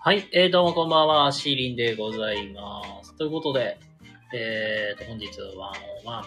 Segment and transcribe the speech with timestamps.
[0.00, 3.14] はい、えー、どうもこんばんは、シーリンでございます。
[3.16, 3.80] ということで、
[4.32, 5.72] えーと、本日は
[6.04, 6.24] ワン、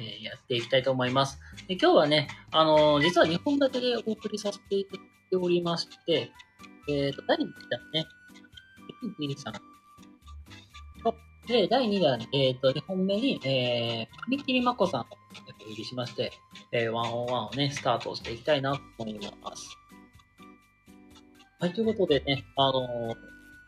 [0.00, 1.38] えーやっていきたいと思います。
[1.68, 6.32] で今日はね、あのー実は2本立てでお送りさせていただいておりまして、
[6.88, 8.04] えーと、第1弾ね、
[9.20, 9.54] ミリさん、
[11.46, 15.04] で、第2弾、えーと、2本目に、えー、上切まこさんを
[15.60, 16.32] お呼びしまして、
[16.72, 19.78] えー、ワンオンワンをね、スタートしていきたいなと思います。
[21.64, 23.16] はい、ということでね、あのー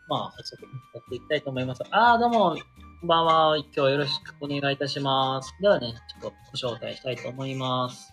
[0.07, 0.61] まあ、早速
[0.93, 1.81] やっていきたいと思います。
[1.89, 2.55] あー、どうも、
[3.01, 3.57] こんばんは。
[3.57, 5.51] 今日はよろしくお願いいたします。
[5.59, 8.11] ではね、ちょっとご紹介したいと思います。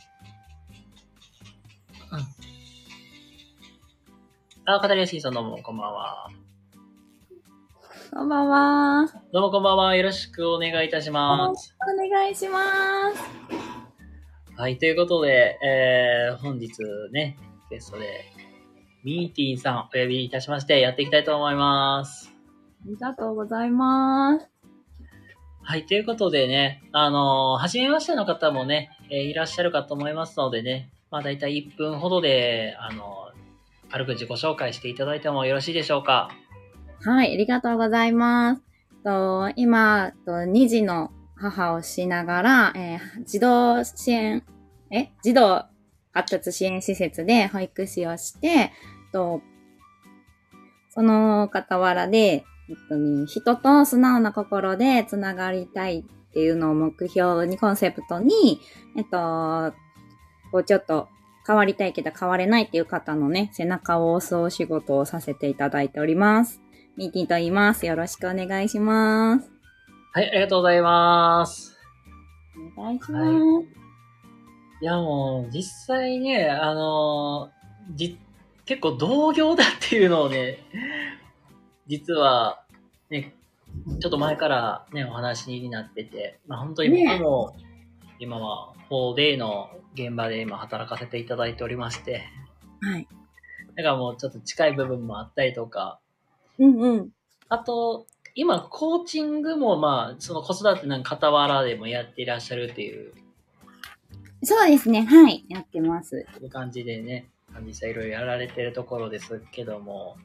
[2.11, 2.19] うん。
[4.73, 6.31] あー、片やしさんどうも、こんばんは。
[8.11, 9.07] こんばんは。
[9.35, 9.97] どうもこんばんは。
[9.97, 11.77] よろしくお願いいたします。
[11.83, 12.59] お願いしま
[13.13, 14.59] す。
[14.59, 16.73] はい、ということで、えー、本日
[17.13, 17.37] ね、
[17.69, 18.33] ゲストで、
[19.05, 22.33] ミーティーさんお呼びいたしまして、やっていきたいと思います。
[22.87, 24.49] ありがとうございます。
[25.63, 36.31] はい、ということでね、あのー、初めましての方もね、えーいらっしゃるかと思いますのでね、まあ大体1分ほどで、あのー、軽く自己紹介していただいてもよろしいでしょうか。
[37.03, 38.63] はい、ありがとうございます。
[39.05, 44.43] と今と、2児の母をしながら、えー児童支援、
[44.91, 45.63] え児童
[46.15, 48.71] 発達支援施設で保育士をして、
[49.15, 49.41] と
[50.91, 52.19] その傍らで、
[52.69, 58.61] えっとね、人と素直な心でつながりたいっていうのを目標に、コンセプトに、
[58.97, 59.73] えっと、
[60.53, 61.09] こうちょっと
[61.47, 66.61] 変わりたいけど変われないっていう方のね、背中を押すお仕事をさせていただいております。
[66.97, 67.87] ミーティーと言います。
[67.87, 69.51] よろしくお願いします。
[70.13, 71.77] はい、ありがとうございます。
[72.77, 73.25] お願いします。
[73.25, 73.31] は
[74.81, 77.51] いや、もう、実際ね、あの
[78.67, 80.59] 結構同業だっていうのをね、
[81.87, 82.65] 実は、
[83.11, 83.35] ね、
[84.01, 87.57] ちょっと前からね、お話になってて、まあ本当に僕も、
[88.19, 92.25] 今は 4day の現場で今働かせていただいておりまして、
[92.81, 93.07] はい。
[93.77, 95.99] だからもうちょっと近い部分もあったりとか、
[96.59, 97.09] うんうん。
[97.49, 103.13] あと、今、コーチングもまあ、その子育ての傍らでもやっていらっしゃるっていう
[104.45, 105.05] そうですね。
[105.05, 105.45] はい。
[105.49, 106.27] やってます。
[106.43, 110.17] いう感じでね、実際いろいろやられてるところですけども、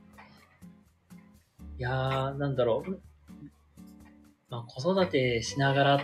[1.78, 3.00] いやー、なんだろう、
[4.50, 6.01] まあ、子育てしながらっ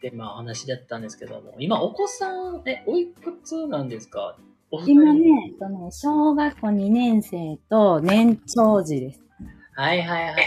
[0.00, 4.36] て、まあ話だったんですけども、今お子さん、え、おいくつなんですか？
[4.70, 5.20] お二人今ね、
[5.52, 9.20] えっとね、小学校2年生と年長児です。
[9.76, 10.46] はいはいはい。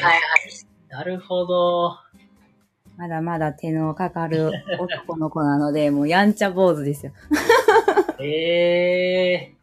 [0.89, 1.97] なるほど。
[2.97, 7.11] まだまだ手のかかる男の子なので、もうやんちゃ坊主ですよ。
[8.19, 8.25] えー。
[8.25, 9.56] え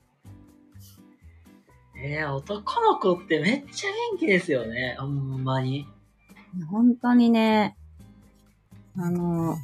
[2.06, 4.96] ー、男の子ってめっちゃ元気ですよね。
[4.98, 5.86] ほんまに。
[6.70, 7.76] 本当にね、
[8.98, 9.56] あの、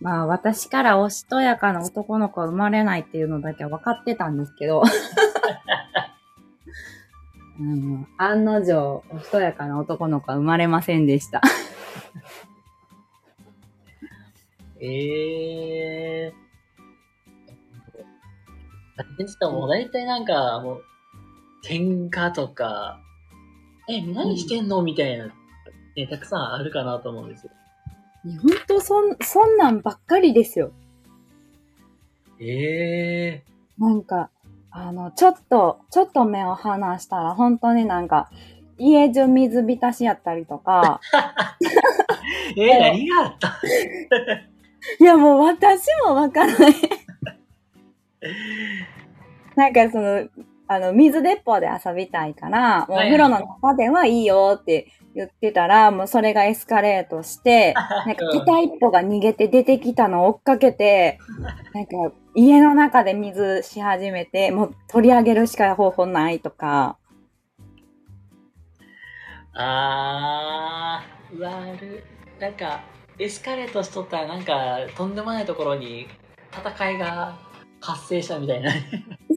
[0.00, 4.82] まあ私からおしとやかな男の子は生まれないっていうのだけは分かってたんですけど、
[7.58, 11.40] あの、案の定、おしとやかな男の子は生まれませんでした。
[14.78, 16.46] ええー。
[19.16, 20.84] でしたもう大体なんか、もう、
[21.68, 23.00] 喧嘩とか、
[23.88, 24.82] え、何してんの？
[24.82, 25.26] みたいな、
[25.96, 27.50] ね、たくさんあるかなと思うんですよ。
[28.24, 30.72] 本当そん、そんなんばっかりですよ。
[32.40, 33.42] ええ
[33.78, 34.30] なんか、
[34.70, 38.30] あの、ちょっと、ちょっと目を離したら、本当になんか、
[38.78, 42.58] 家中水浸しやったりとか、ー。
[42.60, 43.60] えー、何があった？
[45.00, 46.74] いやもう私もわからない。
[49.56, 50.28] なんかその、
[50.68, 57.74] あの、水鉄砲で遊びたいから、もうおはい風呂の中ではいいよって言ってたら、もうそれがエスカレートして、
[58.06, 61.18] なんか片一歩が逃げて出てきたのを追っかけて、
[61.72, 66.98] なんか家の中で水し始めて、もう取り上げるしか方法ないとか、
[69.58, 72.04] あー、悪
[72.38, 72.40] い。
[72.40, 72.82] なんか、
[73.18, 76.06] エスカレートしとったらなんか、とんでもないところに
[76.52, 77.38] 戦いが
[77.80, 78.72] 発生したみたいな。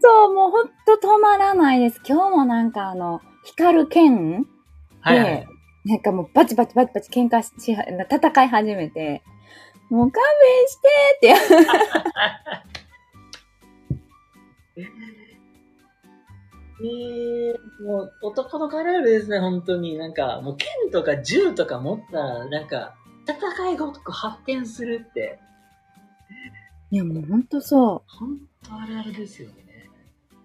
[0.02, 2.02] そう、もうほんと止まらないです。
[2.08, 4.46] 今日もなんかあの、光る剣
[5.02, 5.48] はいはい。
[5.86, 9.24] なんかもうバチバチバチバチ喧嘩し、し戦い始めて、
[9.90, 10.88] もう勘弁して
[11.18, 11.58] っ
[14.80, 14.86] て。
[16.82, 19.98] えー、もう男の子あるあるですね、本当に。
[19.98, 22.96] なんか、もう剣とか銃とか持ったら、なんか、
[23.28, 25.40] 戦いが発展するって、
[26.92, 29.90] いやもうほんとそ本当あるあるですよね。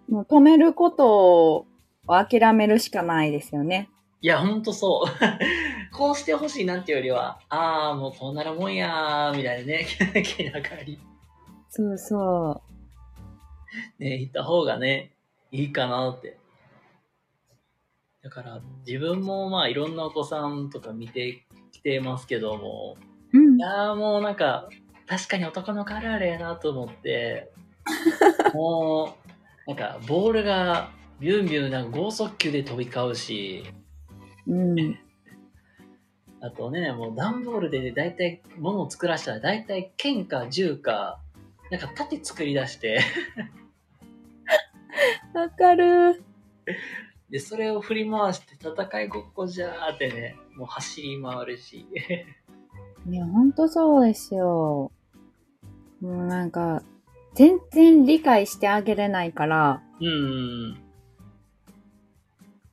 [0.08, 0.12] う。
[0.12, 1.66] もう止めることを
[2.06, 3.88] 諦めるしかないですよね。
[4.20, 5.10] いや、ほんとそう。
[5.94, 9.86] こうしてほしいなんていうよりは、ああ、もうこうなるもんやー、みたいなね、
[10.24, 10.98] 気長に
[11.68, 12.62] そうそ
[13.98, 15.12] ね、言った方がね、
[15.50, 16.38] いいかなって。
[18.22, 22.96] だから、自分もまあいろんなお子さんとか見てきてますけども、
[23.32, 23.38] う。
[23.38, 23.60] うんい。
[23.60, 24.68] やーもうなんか、
[25.06, 27.52] 確かに男の子あるあるやなと思って、
[28.54, 29.16] も
[29.66, 30.90] う、なんか、ボールが
[31.20, 33.64] ビュンビュンなんか剛速球で飛び交うし、
[34.46, 34.98] うん。
[36.40, 41.20] あとね、もう段ボールで大体物を作らせたら大体剣か銃か、
[41.70, 43.00] なんか盾作り出して、
[45.32, 46.22] わかる。
[47.30, 51.86] で、それを振り回して戦いごっこじゃーってね、もう走り回るし。
[53.06, 54.90] いや、ほんとそうですよ。
[56.00, 56.82] もうなんか、
[57.34, 60.80] 全然理解してあげれないから、うん。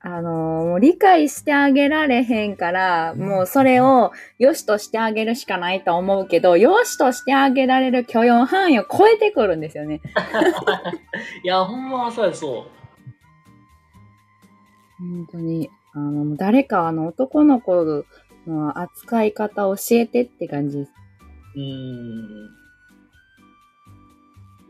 [0.03, 10.01] あのーもう理解してあげられへんから、もうそれを良しとしてあげるしかないと思うけど、良しとしてあげられる許容範囲を超えてくるんですよね。
[11.43, 12.63] いや、ほんまはそうやそう。
[14.97, 15.69] 本当に。
[15.93, 18.05] あの、誰かあの男の子
[18.47, 20.91] の扱い方教えてって感じです。
[21.55, 22.49] うーん。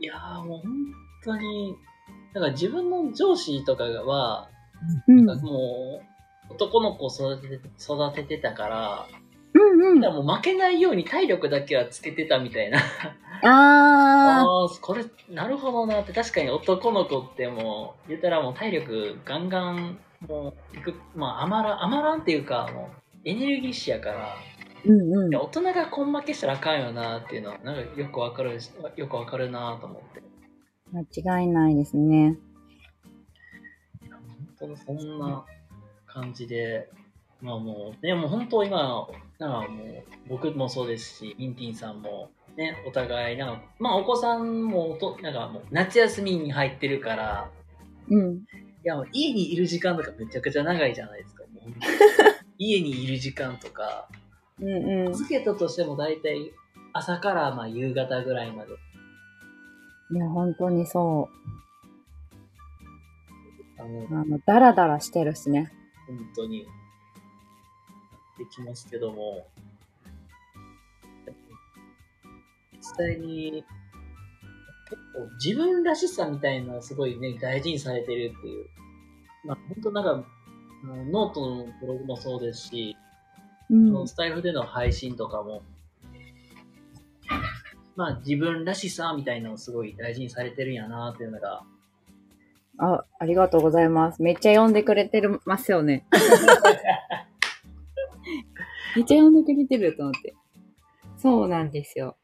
[0.00, 0.72] いやーもう本
[1.24, 1.76] 当に、
[2.34, 4.48] なんか自分の上司とかは、
[5.06, 5.26] うん。
[5.26, 6.02] なんかも
[6.50, 9.06] う、男の子を育てて育ててたから、
[9.54, 10.00] うんうん。
[10.00, 12.78] だもう負けないように体力だけはつけてたみたいな。
[12.78, 12.84] あ
[13.44, 19.98] ああ、これ、なるほどなって、確かに男の子ってもう、言ったらもう体力ガンガン、
[20.28, 24.88] もう、いく、まあ、余ら、余らんっていうか、もう、エネルギッシュやから、ー。
[24.88, 25.34] うんうん。
[25.34, 30.22] 大人が根負けしたらあかんよなっていうのは、なんかよくわかるし、よくわかるなと思って。
[30.92, 32.36] 間違いないですね。
[34.10, 34.18] 本
[34.58, 35.44] 当にそんな
[36.06, 36.90] 感じで、
[37.40, 39.08] まあもう、ね、もう本当今、
[39.38, 47.50] なんかもう、僕もそうですし、ミンティンさんも、ね、お互い、なんか、まあお子さんもおと、なんかもう、夏休みに入ってるから、
[48.08, 48.36] うん。
[48.36, 48.40] い
[48.84, 51.44] や、もう家にいる時間とかめちゃくちゃ長いじゃないですか。
[51.54, 54.08] もう家にいる時間とか、
[54.60, 55.12] うんうん。
[55.12, 56.52] つけたとしても大体
[56.92, 58.72] 朝からまあ夕方ぐらいまで。
[60.12, 61.28] いや、本当にそ
[63.78, 64.06] あのう。
[64.10, 65.72] あの、ダラダラしてるしね。
[66.06, 66.66] 本当に、
[68.38, 69.46] できますけども、
[72.74, 73.64] 実際に、
[74.90, 78.66] 結構自分らしさみたいなすごいね、大事にされてるっていう。
[79.44, 80.28] まあ本当なんか、
[80.84, 82.96] ノートのブログもそうですし、
[83.70, 84.08] うん。
[84.08, 85.62] スタイフでの配信とかも、
[87.94, 91.62] まあ自分らしさみたいなのをすごい大事にされてるんやなっていうのが、
[92.78, 94.22] あ、ありがとうございます。
[94.22, 96.06] めっちゃ読んでくれてるますよね。
[98.96, 100.34] めっちゃ読んでくれてると思って。
[101.18, 102.16] そうなんですよ。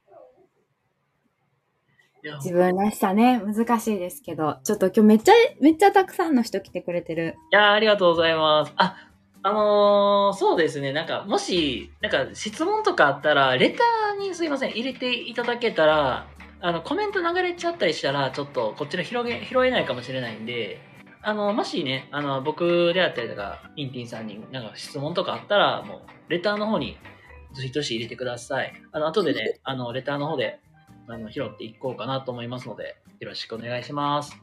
[2.22, 7.36] 自分らしさね、難しいですけど、ちょっと今日めっちゃ、めっちゃたくさんの人来てくれてる。
[7.52, 8.72] いやーありがとうございます。
[8.76, 8.96] あ、
[9.42, 10.92] あのーそうですね。
[10.92, 16.26] なんか、もし、なんか、質問とかあったら、レターにすいません、入れていただけたら、
[16.60, 20.80] あの、コメント流れちゃったりしたら、ちょっと、こっちら広げ、拾えないかもしれないんで、
[21.22, 25.96] あの、もしね、あの、僕であったりとか、インティンさんに、なんか質問とかあったら、も
[26.28, 26.98] う、レターの方に、
[27.54, 28.72] どしどし入れてください。
[28.92, 30.58] あの、後でね、あの、レターの方で、
[31.10, 34.36] あの、拾っていこうかなと思いますので、よろしくお願いします。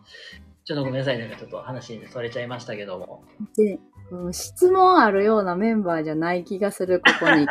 [0.63, 3.23] ちょっとごめんなさい、なんかちょっと話にそれちゃいましたけども。
[3.55, 3.79] で、
[4.11, 7.45] うん質問あるようなメンバーじゃない気がする、ここに。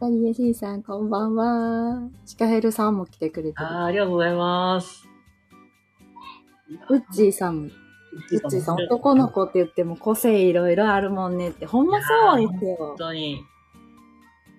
[0.00, 2.08] ダリエシーさん、こんばんは。
[2.24, 3.66] シカヘルさんも来てくれてる。
[3.66, 5.08] あーありがとうございます。
[6.88, 7.66] ウッチーさんも。
[7.66, 7.68] ウ
[8.36, 11.66] ッチーさん、男の子って言っても個性いろいろあるもんねって。
[11.66, 12.96] ほんまそうですよ本。
[12.96, 13.44] 当に。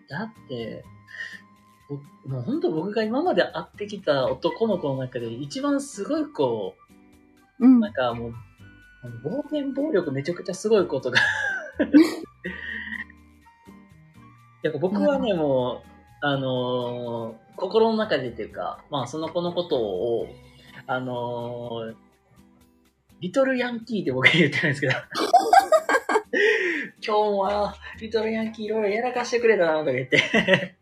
[0.10, 0.84] だって、
[1.88, 1.96] ぼ
[2.28, 6.76] もう本当僕が今まで会ってきた男の子の中で一番すごい子、
[7.60, 7.80] うん。
[7.80, 8.34] なんかもう、
[9.24, 11.20] 暴言暴力めちゃくちゃすごい子とか。
[14.62, 15.90] やっぱ僕はね、もう、
[16.22, 20.28] あのー心の中でっていうか、まあその子のことを、
[20.88, 21.96] あのー
[23.20, 24.94] リトルヤンキーって僕は言ってるんですけど、
[27.06, 30.76] 今日はリトルヤンキーいろいろやらかしてくれたなとか言って。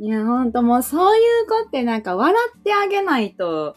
[0.00, 3.76] いや、ほんともうそういう子ってなんか笑ってあげないと、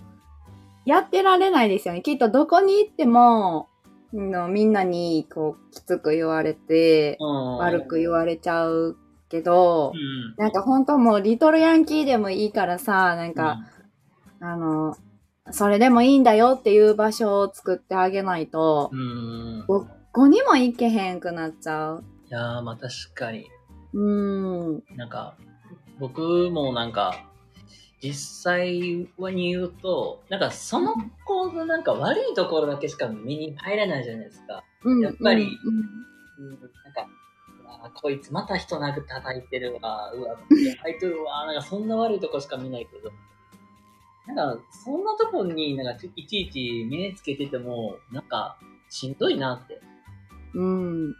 [0.85, 2.01] やってられないですよね。
[2.01, 3.67] きっとどこに行っても、
[4.13, 8.97] のみんなにこう、きつく言われて、うん悪く言われちゃう
[9.29, 10.35] けどう、ん。
[10.37, 13.59] なんかほんともうリトルヤンキーでもいいからさ、なんか、
[14.39, 14.95] あの、
[15.51, 19.65] それでもいいんだよっていう場所を作ってあげないと、うん。
[20.17, 22.03] どこにも行けへんくなっちゃう。
[22.27, 23.51] いやー、まあ確かに。
[23.93, 24.83] うん。
[24.95, 25.37] なんか、
[25.99, 27.29] 僕もなんか、
[28.01, 29.07] 実際に
[29.51, 34.63] 言うと、なんかその子のなんか悪いところだけしか目に入らないじゃないですか。
[34.85, 37.07] うんやっぱりうんうん、なんか、
[37.61, 40.35] うわこいつまた人殴って叩いてるわ、うわ、
[40.81, 43.11] 入ってるわ、なんかそんな悪いとこしか見ないけど、
[44.33, 48.57] なんか、そんなとこになんかいちいち目つけてても、なんか、
[48.89, 49.79] しんどいなって。
[50.57, 51.11] うん。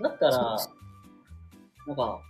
[0.00, 0.70] だったらそ、
[1.86, 2.20] なんか、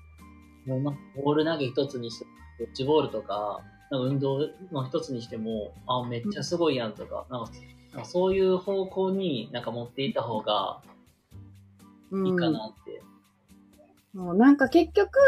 [0.67, 2.27] もうなボール投げ一つにして、
[2.59, 7.53] ドッジボールとか、なんか運動の一つにしても、あ、めっちゃすごいやんとか、なんか、
[7.93, 10.81] なんかそういう方向になんか持っていった方が
[12.13, 13.03] いいかなって。
[14.15, 15.19] もうなんか結局、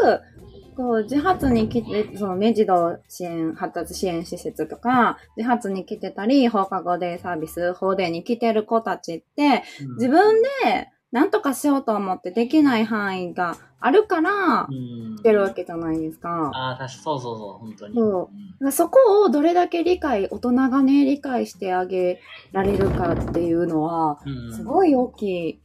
[0.76, 9.94] こう、自発に来て、そのね、児童支援、発達支援施設とか、自発に来てたり、放課後デイサービス、法デーに来てる子たちって、うん。
[9.96, 15.16] 自分で何とかしようと思ってできない範囲があるからう、ん。
[15.16, 16.50] 来てるわけじゃないですか。
[16.52, 17.94] ああ、確かそうそうそう、本当に。
[17.94, 18.72] そう。
[18.72, 22.20] そこをどれだけ理解、大人がね、理解してあげ
[22.52, 24.56] られるかっていうのは、うん。
[24.56, 25.60] すごい大きい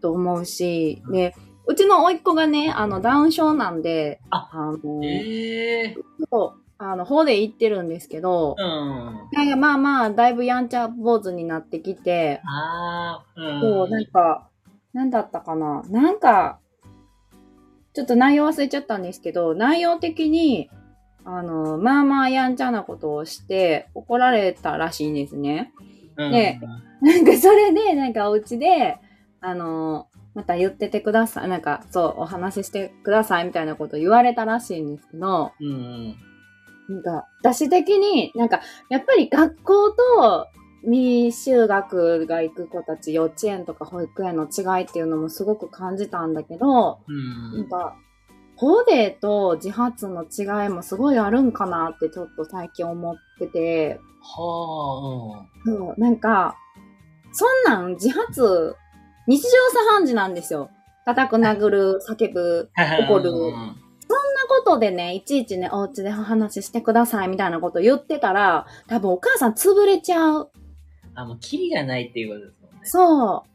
[0.00, 4.50] と思うし、で、うちの甥っ子がね、あの、ダウン症なんで、あ
[4.82, 5.96] の、ええ
[6.30, 9.28] そうあの、方で行ってるんですけど、うん。
[9.32, 13.60] なんかまあまあ、だいぶやんちゃ坊主になってきて、ああ、うん。
[13.60, 14.48] そう、なんか、
[14.92, 16.58] なんだったかななんか、
[17.94, 20.70] ちょっと内容忘れちゃったんですけど、内容的に、
[21.24, 25.72] あの、まあまあやんちゃなことをして怒られたらしいんですね。
[26.16, 26.60] うんね
[27.00, 28.98] なんかそれで、なんかお家で、
[29.40, 31.48] あの、また言っててください。
[31.48, 36.16] なんか、そう、お話ししてくださいみたいなこと言われたらしいんですけど、うんうん。
[36.88, 40.48] なんか、私的に、なんか、やっぱり学校と
[40.84, 47.96] 未就学が行く子たち、幼稚園とか保育園の違いっていうのもすごく感じたんだけど、うんなんか、
[48.56, 56.56] 法デーと自発の違いもすごいあるんかなってちょっと最近思ってて、はそう、なんか、
[57.32, 58.76] そんなん自発、
[59.26, 60.70] 日常茶飯事なんですよ。
[61.04, 62.70] 叩く、殴る、叫ぶ。
[62.76, 62.98] あ。
[63.06, 63.76] 怒るうん
[64.08, 70.50] そんなことでね、いちいちね、お家でお話ししてくださいみたいなこと言ってたら、多分お母さん潰れちゃう。
[71.14, 72.80] あ、もう、キリがないっていうことですもんね。
[72.84, 73.52] そう。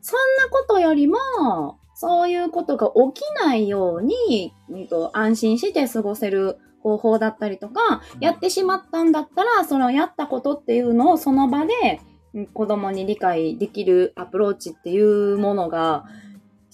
[0.00, 12.09] そんなことよりも、そういうことが起きないように、うんと安心して過ごせる方法だったりとか、うんやってしまったんだったら、そのやったことっていうのをその場でうん
[12.52, 16.04] 子供に理解できるアプローチっていうものが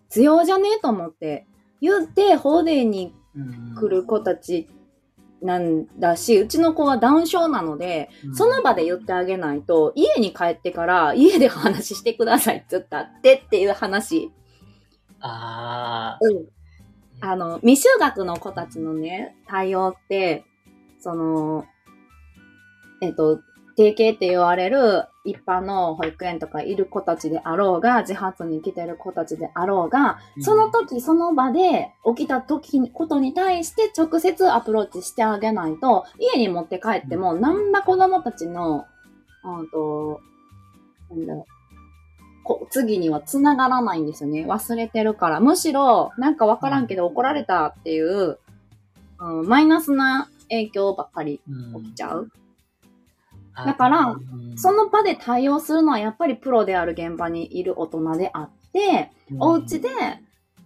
[0.08, 1.46] 必要じゃねえと思って。
[1.80, 4.66] 言って、法デーにうん来る子たち
[5.42, 14.32] なんだし、うちの子はダウン症なので、うんその場で言ってあげないと、家に帰ってから家でお話ししてくださいって言ったってっていう話。
[15.20, 16.46] ああ、うん。
[17.20, 20.44] あの、未就学の子たちのね、対応って、
[21.00, 21.64] その、
[23.00, 23.40] えっと、
[23.76, 38.86] 定型って言われる一般の保育園とかいる子たちであろうが、自発に来てる子たちであろうが、その時その場で起きた時にことに対して直接アプローチしてあげないと、家に持って帰っても、なんら子供たちの、
[39.44, 40.20] うんと、
[41.10, 41.56] なんだろう、
[42.44, 44.46] こ次には繋がらないんですよね。
[44.46, 45.40] 忘れてるから。
[45.40, 48.38] むしろ、なんかわからんけど怒られたっていう、
[49.18, 52.30] うん、マイナスな影響ばっかりうん起きちゃう。
[52.30, 52.45] あ
[53.64, 59.88] だからうんその場で対応するのはやっぱりプロである現場にいる大人であって、お家で、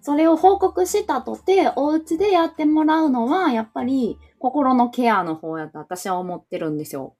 [0.01, 7.15] それを報告したとて、お家でやってもらうのは、やっぱり、心のケアの方やと私は思ってるんですよ。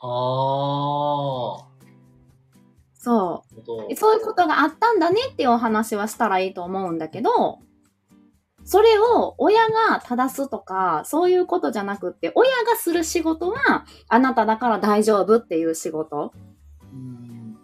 [0.00, 0.06] あ
[1.64, 1.68] あ。
[2.94, 3.44] そ
[3.88, 3.96] う。
[3.96, 7.58] そういうことがあったんだねっていうお話はしたらいいと思うんだけど、
[8.68, 16.34] それを親が正すとか、そういうことじゃなくって、親がする仕事は、あなただから大丈夫っていう仕事。
[16.92, 17.56] うん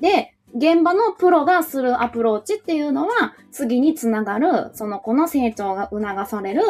[0.00, 6.62] で、現場のプロがするアプローチっていうのは、次につながる、その子の成長が促される、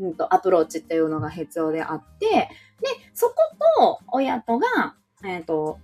[0.00, 2.48] うんと、アプローチっていうのが必要であって、で、
[3.12, 3.34] そこ
[3.76, 4.94] と親とが、
[5.26, 5.78] えっ、と、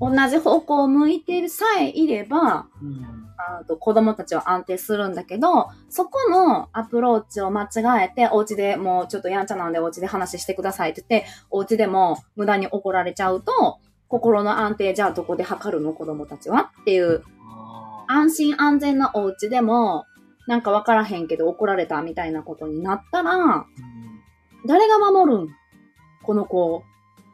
[0.00, 3.24] 同じ方向を向いてるさえいれば、うん。
[3.40, 13.78] あと子供たちは安定するんだけど、そこのアプローチを間違えて、お家でもうちょっとやんちゃなんでお家で話してくださいって言って、お家でも無駄に怒られちゃうと、
[14.08, 15.92] 心の安定じゃあどこで測るの？
[15.92, 17.22] 子供たちはっていう、
[18.08, 20.04] 安心安全なお家でも、
[20.46, 23.64] なんかわからへんけど怒られたみたいなことになったら、うん。
[24.66, 25.48] 誰が守るん？
[26.24, 26.82] この子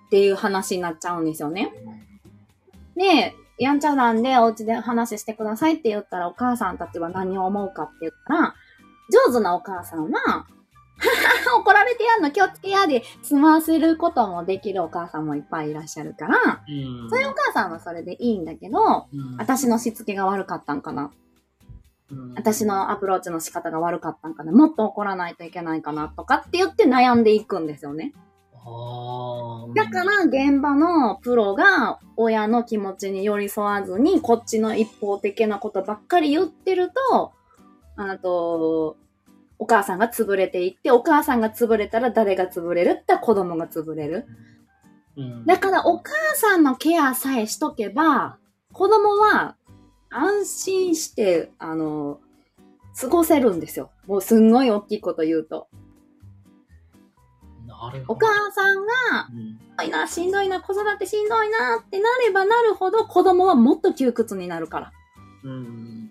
[0.06, 1.72] っていう話になっちゃうんですよね。
[2.96, 8.54] で、やんちゃなんでお家で話してくださいって言ったらお母さんたちは何を思うかって言ったら、
[9.28, 10.46] 上手なお母さんは、
[11.58, 17.10] 怒られてやんの気をつけやで済ませることもできるお母さんもいっぱいいらっしゃるから、うん。
[17.10, 21.10] そういうお母さんはそれでいいんだけど、うん、私のしつけが悪かったんかな
[22.10, 28.12] うん私のアプローチの仕方が悪かったんかなもっと怒らないといけないかなとかって言って悩んでいくんですよね。
[29.74, 37.32] だから現場のプロが親の気持ちに寄り添わずにこっちの一方的なことばっかり言ってると、
[37.96, 38.96] あと、
[39.58, 44.26] お母さんが潰れていって、お母さんが潰れたら誰が潰れるって子供が潰れる。
[45.16, 48.38] うんだからお母さんのケアさえしとけば、
[48.72, 49.56] 子供は
[50.10, 52.18] 安心して、あの、
[52.98, 53.90] 過ごせるんですよ。
[54.06, 55.68] もうすんごい大きいこと言うと。
[58.08, 58.92] お母さんが、
[59.32, 64.92] うんいな、しんどいな、子育てしんどいなってなればなるほど子供はもっと窮屈になるから。
[65.42, 66.10] うん。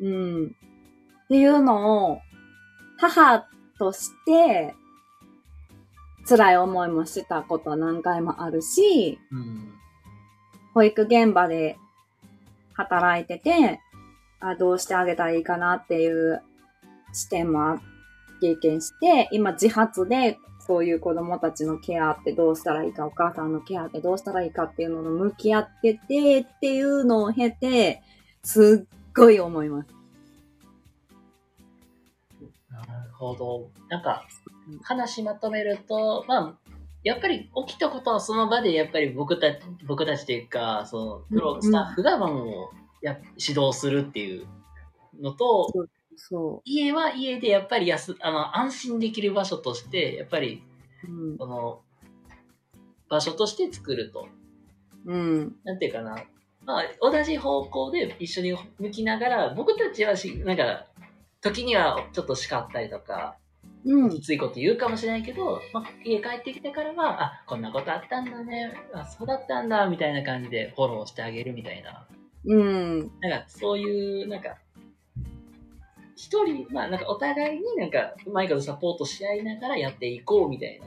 [0.00, 0.46] うん。
[1.24, 2.20] っていうのを、
[2.98, 3.46] 母
[3.78, 4.74] として、
[6.28, 9.72] 辛い思いもしたことは何回もあるし、うん。
[10.74, 11.76] 保育現場で
[12.74, 13.80] 働いてて、
[14.40, 16.42] あどうしてあげたらいいかなっていう
[17.12, 17.78] 視点も
[18.40, 20.38] 経験して、今自発で
[20.72, 28.00] そういう子供たちのケアってどうしたらいいか、お母さんのケアってどうしたらいいかっていうのと向き合っててっていうのを経て、
[28.42, 29.88] すっごい思います。
[32.70, 33.68] なるほど。
[33.90, 34.26] なんか、
[34.82, 36.70] 話まとめると、まあ、
[37.04, 42.70] やっぱり起きたことはその場でやっぱり僕たち、僕たちというか、そのプロうんスタッフがまあも
[43.02, 44.46] うや指導するっていう
[45.20, 45.70] のと、
[46.16, 50.62] そ家は家でやっぱりやすあの安心できる場所として、やっぱり
[51.08, 51.10] う。
[51.10, 51.38] うん。
[51.38, 51.80] その
[53.08, 54.28] 場所として作ると。
[55.06, 55.56] うん。
[55.64, 56.24] なんていうかな。
[56.64, 60.86] まあ、同じ方向で一緒に向きながら、僕たちはし、なんか、
[61.40, 63.36] 時にはちょっと叱ったりとか、
[63.84, 64.20] うんき。
[64.20, 72.06] ついこと言うかもしれないけど、まあ、家帰ってきてからは、あ、こんなことあったんだね、あ、そうだったんだ、みたいな感じでフォローしてあげるみたいな。
[72.44, 72.98] うん。
[73.20, 74.56] なんか、そういう、なんか、
[76.22, 80.86] 一人、まあ、なんかお互いになんか、うまいことサポートし合いながらやっていこうみたいな。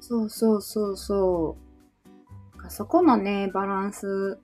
[0.00, 1.58] そうそうそうそ
[2.64, 2.70] う。
[2.70, 4.38] そこのね、バランス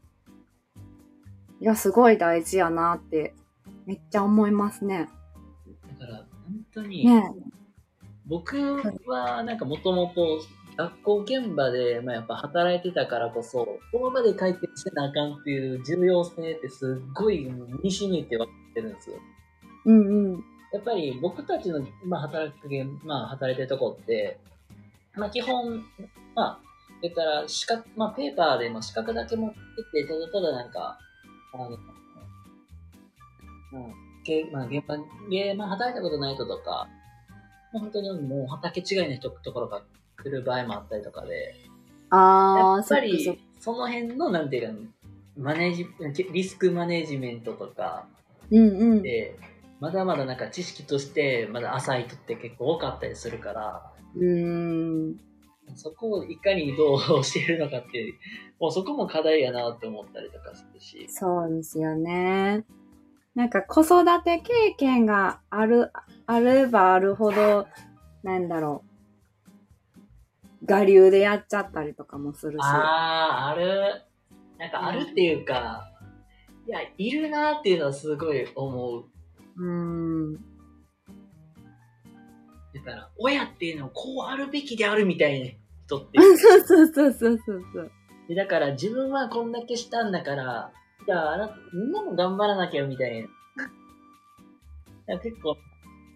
[1.62, 3.33] がすごい大事やなって、
[3.87, 5.09] めっちゃ思いますね。
[5.98, 6.27] だから、本
[6.75, 7.33] 当に、ね
[8.27, 8.57] 僕
[9.07, 10.40] はなんかもともと
[10.77, 19.16] 学校現場で、まあ、やっぱ働いてたからこそ、この場で解決せなあかんっていう重要性ってすっごい身に染みて分かってるんですよ。
[19.85, 20.45] うんうん。
[20.73, 24.38] やっぱり僕たちの、まあ、働く現、まあ、働いてるとこって、
[25.14, 25.85] まあ、基本、
[26.35, 26.59] まあ、
[27.03, 30.99] 言ったら、資格、まあ、ペーパーでも資格だけ持ってって、ただただなんか、
[31.53, 31.79] あの、うん、
[34.25, 34.97] けまあ、現場
[35.31, 36.88] で、まあ、働いたことない人とか、
[37.73, 39.83] まあ本当にもう畑違いの人ところが
[40.16, 41.55] 来る場合もあったりとかで、
[42.11, 44.75] あやあ、っぱりその辺の、なんていうか、
[45.38, 45.87] マネージ、
[46.33, 48.07] リスクマネジメントとか、
[48.51, 49.03] うんうん。
[49.83, 55.16] で、まだまだなんか知識としてまだ浅い人って結構多かったりするから、うーん。
[55.75, 58.14] そこをいかにどう教えるのかって、
[58.61, 61.07] もうそこも課題やなって思ったりとかするし。
[61.09, 62.64] そうですよね。
[63.35, 65.90] なんか子育て経験がある、
[66.27, 67.66] あればあるほど、
[68.23, 68.85] なんだろ
[70.68, 70.73] う。
[70.73, 72.62] 我流でやっちゃったりとかもするし。
[72.62, 74.03] ああ、ある。
[74.59, 75.88] なんかあるっていうか、
[76.66, 79.12] いや、いるなっていうのはすごい思う。
[79.56, 80.34] うーん。
[80.34, 80.40] だ
[82.84, 85.50] から、親っていうのはこうあるべきであるみたいな
[85.86, 86.20] 人って。
[86.20, 87.90] そうそうそうそうそうそう。
[88.28, 90.72] でだから自分はこんだけしたんだから、
[91.06, 93.22] じゃああなたみんなも頑張らなきゃみたい
[95.06, 95.18] な。
[95.18, 95.58] 結構、押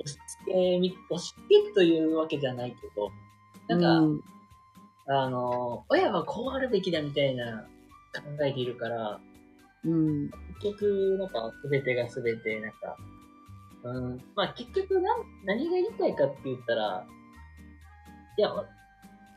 [0.06, 3.10] し付けみ、押し付けというわけじゃないけど、
[3.68, 4.20] なんか、うん
[5.08, 7.68] あの、親はこうあるべきだみたいな
[8.12, 9.20] 考えているから、
[9.84, 10.30] うん。
[10.60, 12.96] 結局、なんか、すべてがすべて、なんか、
[13.92, 17.06] うん、まあ結局なん、何が言いたいかって言ったら、
[18.38, 18.48] いや、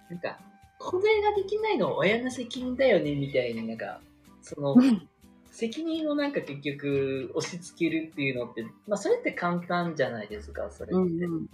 [0.09, 0.39] なんか、
[0.77, 4.01] これができないのは親の責任だよね、みたいな、なんか、
[4.41, 4.75] その、
[5.51, 10.95] 責任をなんか結局押し付けるっていうのって、まあそれって簡単じゃないですか、それって。
[10.95, 11.49] うん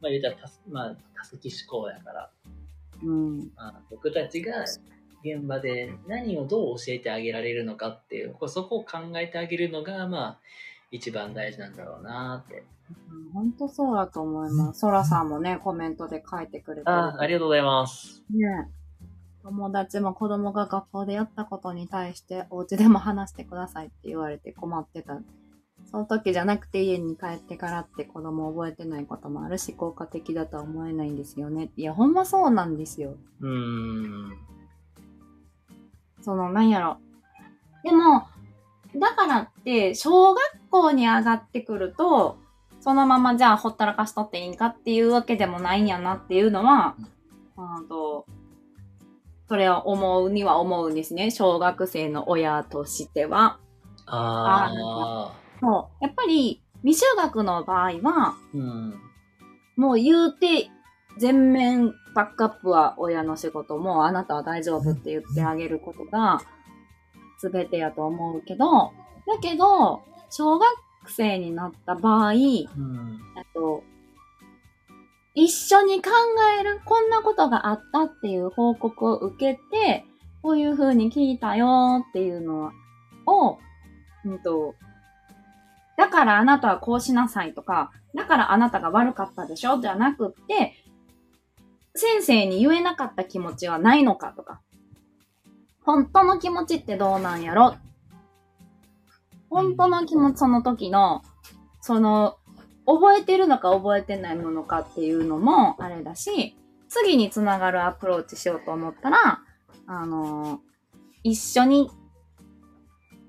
[0.00, 2.30] まあ言ったら多数、まあ多席思考やから。
[3.02, 3.38] うん。
[3.56, 4.62] まあ、僕たちが
[5.24, 10.38] 現場で何をどう教えてあげられるのかっていう、こうそこを考えてあげるのが、まあ、
[10.90, 12.64] 一番大事なんだろうなって。
[13.34, 14.80] 本当そうだと思います。
[14.80, 16.90] ソラさんもね、コメントで書いてくれてる。
[16.90, 18.22] あありがとうございます。
[18.30, 18.68] ね
[19.42, 25.20] 友達も子供が学校でやったことに対してお家でも話してくださいって言われて困ってた。
[25.90, 31.70] その時じゃなくて家に帰ってからって子供覚えてないこともあるし効果的だとは思えないんですよね。
[31.76, 33.16] いや、ほんまそうなんですよ。
[33.40, 34.38] うーん。
[36.20, 36.98] その、なんやろ。
[37.84, 38.26] でも、
[38.98, 42.38] だからって、小学校に上がってくると、
[42.80, 46.96] そのままじゃあほったらかしとっていいんかっていうわけでもないんやなっていうのは、
[47.56, 48.26] あと、
[49.48, 51.30] それを思うには思うんですね。
[51.30, 53.58] 小学生の親としては。
[54.06, 55.32] ああ。
[55.60, 56.04] そう。
[56.04, 59.00] やっぱり、未就学の場合は、うん。
[59.76, 60.70] もう言うて、
[61.18, 66.40] 全面バックアップは親の仕事も、あなたは大丈夫って言ってあげることが、
[67.40, 68.92] 全てやと思うけど、
[69.26, 70.68] だけど、小学
[71.06, 73.20] 生になった場合、うん。
[73.54, 73.82] と、
[75.34, 76.10] 一緒に考
[76.58, 80.04] える、こんなことがあったっていう報告を受けて、
[80.42, 82.72] こういう風に聞いたよっていうの
[83.26, 83.58] を、
[84.24, 84.74] うんと、
[85.96, 90.74] だからあなたはこうしなさいとか、だからあなたが悪かったでしょじゃなくって、
[91.94, 94.60] 先生に言えなかった気持ちはないのかとか、
[95.88, 97.74] 本当の気持ちってどうなんやろ？
[99.48, 101.22] 本当の気持ち、その時の、
[101.80, 102.36] その、
[102.84, 106.54] 覚えてるのか覚えてないものかっていうのもあれだし、
[106.90, 109.40] 次につながるアプローチしようと思ったら、
[109.86, 110.60] あの
[111.22, 111.90] 一緒に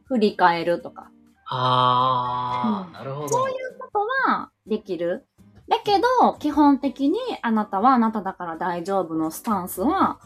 [0.08, 1.12] 振り返るとか、
[1.46, 3.30] ああ、うんなるほど。
[3.30, 5.26] そういうことはできる。
[5.70, 10.20] だけど、基本的にあなたはあなただから大丈夫のスタンスは、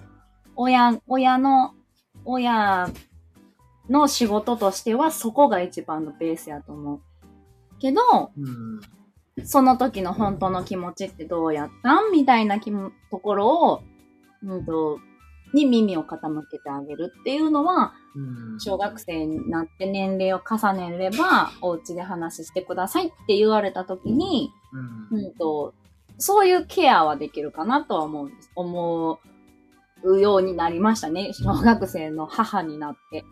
[0.56, 1.76] 親、親の、
[2.26, 2.90] 親
[3.90, 7.02] の仕事としてはそこが一番のベースやと思う。
[7.80, 8.02] けど、
[8.38, 8.82] うん。
[9.46, 13.84] その時の本当の気持ちってどうやったんみたいな気もところを、
[14.44, 15.00] うんと、
[15.54, 18.60] に耳を傾けてあげるっていうのは、うん。
[18.60, 24.52] 小学生になって年齢を重ねれば、お家で話してくださいって言われた時に、
[25.12, 25.20] うん。
[25.20, 25.74] うんと、
[26.18, 28.52] そういうケアはできるかなとは思うんです。
[28.56, 29.20] 思
[30.04, 31.34] うようになりましたね。
[31.34, 33.24] 小学生の母になって。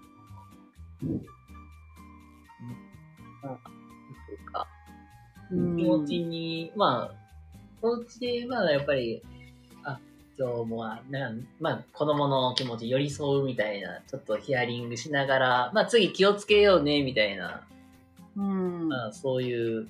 [5.51, 7.15] うん気持ちに、まあ、
[7.81, 9.21] お家で、まあ、やっぱり、
[9.83, 9.99] あ、
[10.37, 17.63] 今日もまあ、なんまあ、子供の気持ち寄り添うみたいな、ちょっとヒアリングしながら、まあ、次気をつけようね、みたいな、
[18.37, 18.87] うん。
[18.87, 19.89] まあ、そういう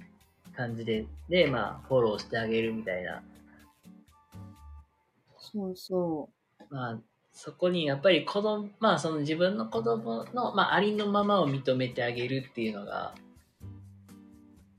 [0.55, 3.21] 感じで、で、まあ、フォローしてあげるみたいな。
[5.37, 6.29] そうそ
[6.71, 6.99] まあ、
[7.33, 13.13] そこにやっぱり子供、まあ、その自分の子供の、まあ、ありのままを認めてあげるっていうのが、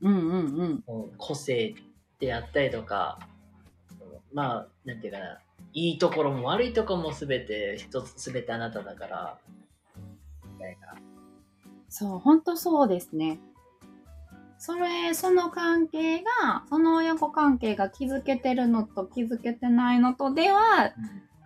[0.00, 0.09] う。
[0.09, 1.12] うんうんうん。
[1.18, 1.74] 個性
[2.18, 3.18] であったりとか、
[4.33, 5.38] まあ、なんていうかな、
[5.74, 9.38] いいところも悪いところもすべて、一つすべてあなただから、
[10.55, 10.94] みたいな。
[11.88, 13.38] そう、ほんとそうですね。
[14.59, 20.92] それ、その関係が、その親子関係が築けてるのと築けてないのとでは、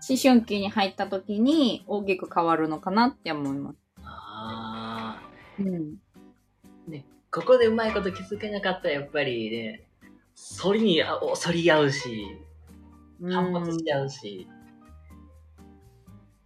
[0.09, 3.76] 思春期に入った時に大きく変わるのかなって思います。
[4.02, 5.22] あ
[5.59, 5.96] うん。
[6.87, 9.87] あ、ね、ここでうまいこと気づけなかったら、やっぱりね、
[10.62, 12.37] 反りに反り合うし、
[13.22, 14.46] 反発しちゃうし、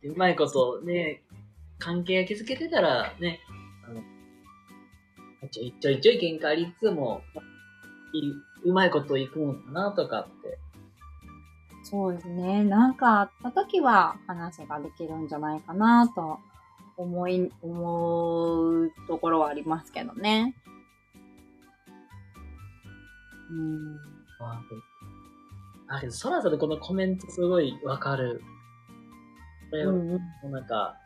[0.01, 1.23] でうまいことね、
[1.79, 3.41] 関係が築けてたらね、
[3.87, 3.93] あ
[5.43, 7.23] の、ちょいちょいちょい喧嘩ありつつも、
[8.13, 8.33] い
[8.65, 10.59] うまいこといくのかなとかって。
[11.91, 12.63] そうですね。
[12.63, 16.39] なんかあった時は話ができるんじゃないかなと
[16.97, 20.55] 思い、思うところはありますけどね。
[23.51, 23.97] うん。
[24.39, 24.63] あ
[25.89, 28.41] あ、けど、そらそらこのコメントすごいわかる。
[29.71, 30.21] これ、うん
[30.53, 30.97] なんか、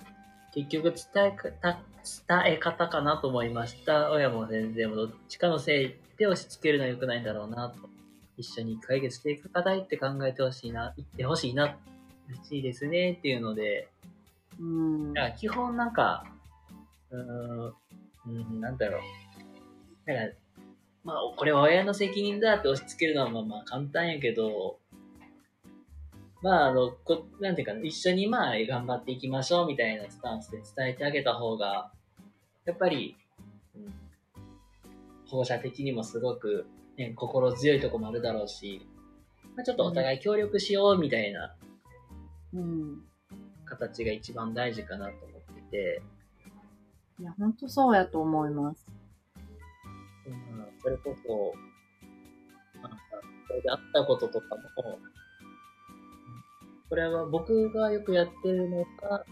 [0.54, 1.78] 結局伝えかた、
[2.26, 4.10] 伝え方かなと思いました。
[4.10, 7.93] 親も全然、どっちかのせいで押し付けるのは良くないんだろうなと。
[8.36, 11.76] 一緒に解決していく課題って考えてほしいな、言ってほしいな、
[12.28, 13.88] 嬉しいですねっていうので、
[14.58, 15.12] うん。
[15.12, 16.24] だから基本なんか、
[17.10, 17.74] うーん、
[18.26, 20.10] うん、なんだろう。
[20.10, 20.36] なんか、
[21.04, 24.78] まあ、これは親の責任だって押し付けるのはまあまあ簡単やけど、
[26.42, 31.90] まあ、あの、こなんていうかな、一緒にまあ頑張っていきましょうみたいなスタンスで伝えてあげた方が、
[32.64, 33.16] やっぱり、
[33.74, 33.94] うん、
[35.26, 38.86] 保護者的にもすごく、ね、心強いとこもあるだろうし、
[39.56, 41.54] まあ、ちょっとお互い協力しようみたいな
[42.54, 43.02] うん。
[43.64, 46.02] 形が一番大事かなと思ってて、
[47.20, 48.86] いや、ほんとそうやと思います。
[50.26, 52.98] うん、それこそ、なんか、
[53.48, 54.62] それであったこととかも、
[56.88, 59.24] これは僕がよくやってるのが、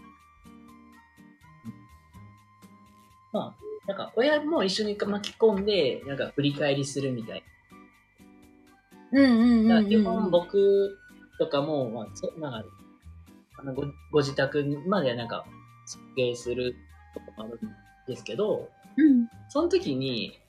[3.31, 3.55] まあ、
[3.87, 7.43] なんか親も一緒に巻き込んで、なんか振り返りするみたい
[9.13, 9.79] うんうんうんな。
[9.79, 9.89] うん。
[9.89, 10.97] 基本僕
[11.39, 12.69] とかも、まあ、そなんか、
[13.59, 15.45] あのごご自宅までなんか、
[15.85, 16.75] 設計する
[17.13, 17.59] こともあるん
[18.07, 19.27] ですけど、うん。
[19.49, 20.39] その時に、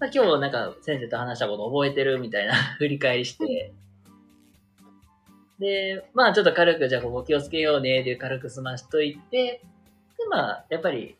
[0.00, 3.72] まあ、今日なんか先生と話したこと覚えてるみたいな振り返りして、
[5.58, 9.62] で、まあちょっと軽くじゃあここ気をつけようねで軽く済ましといて、
[10.18, 11.16] でまあやっぱり、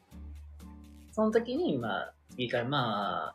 [1.12, 3.35] その時にまあ次からまあ、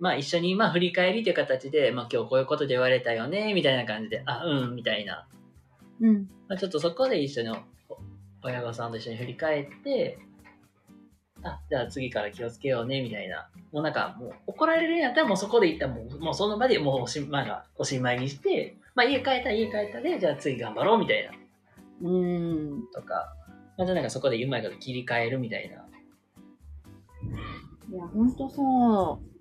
[0.00, 5.26] まあ一緒にまあ振り返りという形で、まあ今日こういうことで言われたよね、みたいな感じで、あ、うん、みたいな。
[6.00, 6.28] うん。
[6.48, 7.56] まあ、ちょっとそこで一緒にお
[8.42, 10.18] 親御さんと一緒に振り返って、
[11.42, 13.48] あ、じゃあ次から気をつけようね、みたいな。
[13.72, 21.32] もうなんか、もう怒られるんやったらもうそこで一旦もう、もうその場でもうおし,、まあ、おしまいにして、まあ家帰ったら家帰ったで、じゃあ次頑張ろう、みたいな。
[22.08, 22.88] うん。
[22.92, 23.34] とか、
[23.78, 25.76] またなんかそこでうまいこと切り替えるみたいな。
[25.76, 25.78] い
[27.96, 29.35] や、ほんとそう。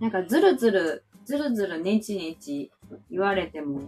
[0.00, 2.70] なんか、ずるずる、ずるずるねちねち
[3.10, 3.80] 言われても、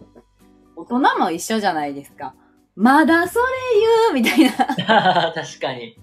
[0.77, 2.35] 大人も一緒じゃないですか。
[2.75, 3.47] まだそれ
[3.81, 4.51] 言うみたいな。
[4.87, 5.97] さ 確かに。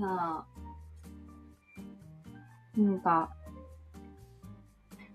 [0.00, 0.44] あ。
[2.76, 3.30] なんか、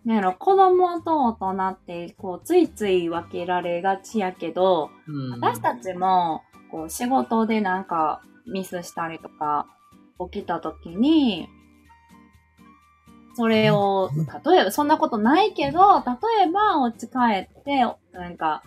[0.05, 5.31] なんやろ、子供と大人って、こう、ついつい分けられがちやけど、うん。
[5.31, 9.67] 私たちも、こう、仕事でなんかミスしたりとか
[10.31, 11.49] 起きた時に、
[13.35, 14.09] それを、
[14.45, 18.63] 例えば、そんなことないけど、例えば、お家帰って、なんか、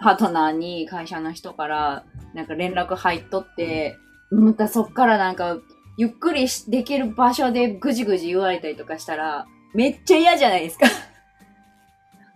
[0.00, 3.96] パートナーに会社の人から、なんか連絡入っとって、
[4.30, 5.58] またそっからなんか、
[5.96, 10.86] ゆっくりしできる場所でぐじぐじ言われたりとかしたら、めっちゃ嫌じゃないですか。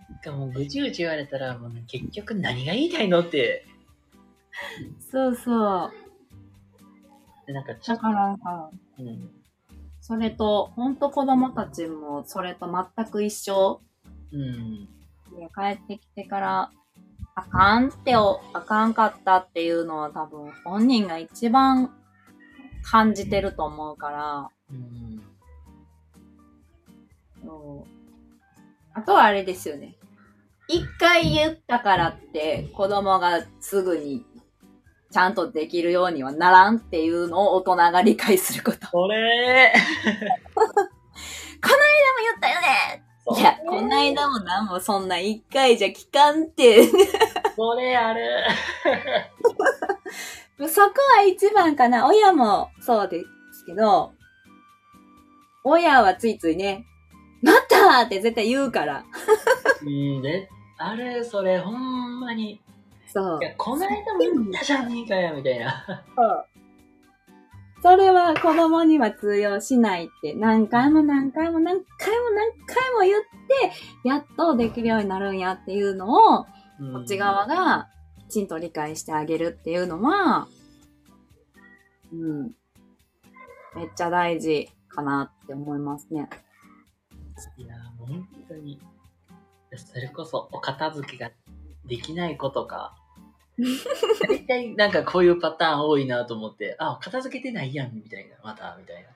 [0.09, 3.65] なんかもうぐちぐち言われたら、もうね結局何が言いたいのって、
[5.11, 5.91] そうそう。
[7.45, 9.36] でなんかちょっと、だからさ、うん。
[10.07, 12.65] それと、ほんと子供たちもそれと
[12.95, 13.81] 全く一緒
[14.31, 14.85] うん。
[14.85, 16.71] で帰ってきてから、
[17.35, 21.93] あかんってお、あかんかったっていうのは多分本人が一番
[22.83, 25.21] 感じてると思うから、うん。
[27.43, 27.87] そう
[28.93, 29.97] あとはあれですよね。
[30.69, 34.25] 一回言ったからって子供がすぐに
[35.11, 38.87] ちゃんとできるようにはならんっていうのを大人が理解すること。
[38.91, 39.73] これ
[42.27, 43.03] 言ったよね
[43.39, 46.87] いや、こないだもなんもそんな一回じゃ聞かんって。
[47.57, 48.21] これある。
[50.69, 52.07] そこは一番かな。
[52.07, 54.13] 親もそうですけど、
[55.63, 56.85] 親はついついね、
[57.41, 59.03] なったって絶対言うから。
[59.81, 62.61] うん、で、あれ、それ、ほんまに。
[63.07, 63.45] そうい。
[63.45, 66.05] や、こないだも言ったじゃねえかよ、みたいな。
[67.81, 73.21] それは子供には通用しないって、何回も何回も何回も何回も言っ
[74.01, 76.49] て、やっとできるようになるんやっていうのを、こ
[77.01, 77.87] っち側が
[78.27, 80.47] きちんと理解してあげるっていうのは、
[82.11, 82.51] うん、
[83.75, 86.29] めっちゃ大事かなって思いますね。
[87.57, 88.81] いや、本当に。
[89.75, 91.31] それこそ、お片付けが
[91.87, 92.95] できない子とか。
[94.27, 99.09] 大体、なんかこういうパターン多いなと思って、あ、片付けてないやん、みたいな、また、みたいな。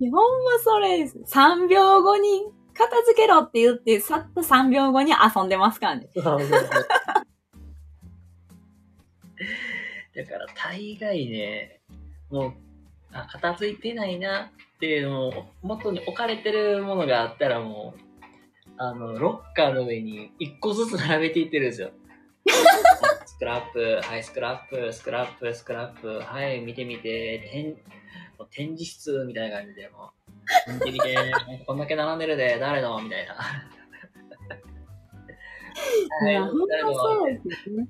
[0.00, 1.18] いや、ほんまそれです。
[1.18, 6.08] 3秒後に片付けろって言って、さっと3秒後に遊んでますからね。
[6.14, 6.60] そうそうそう
[10.14, 11.80] だから、大概ね、
[12.30, 12.52] もう、
[13.12, 18.00] あ、片付いてないなっていうのを、元に置かれてるものがあったらもう、
[18.78, 21.90] あの、ロッカーの上に一個ずつ並べていってるんですよ。
[23.26, 27.76] スクラップ、はい、スクラップ、スクラップ、スクラップ、はい、見てみて、展
[28.38, 30.12] もう展示室みたいな感じで、も
[30.68, 31.16] う、見てみて、
[31.66, 33.02] こんだけ並んでるで、誰の？
[33.02, 33.34] みたいな。
[36.30, 37.88] いや、ほん誰のまそうですね。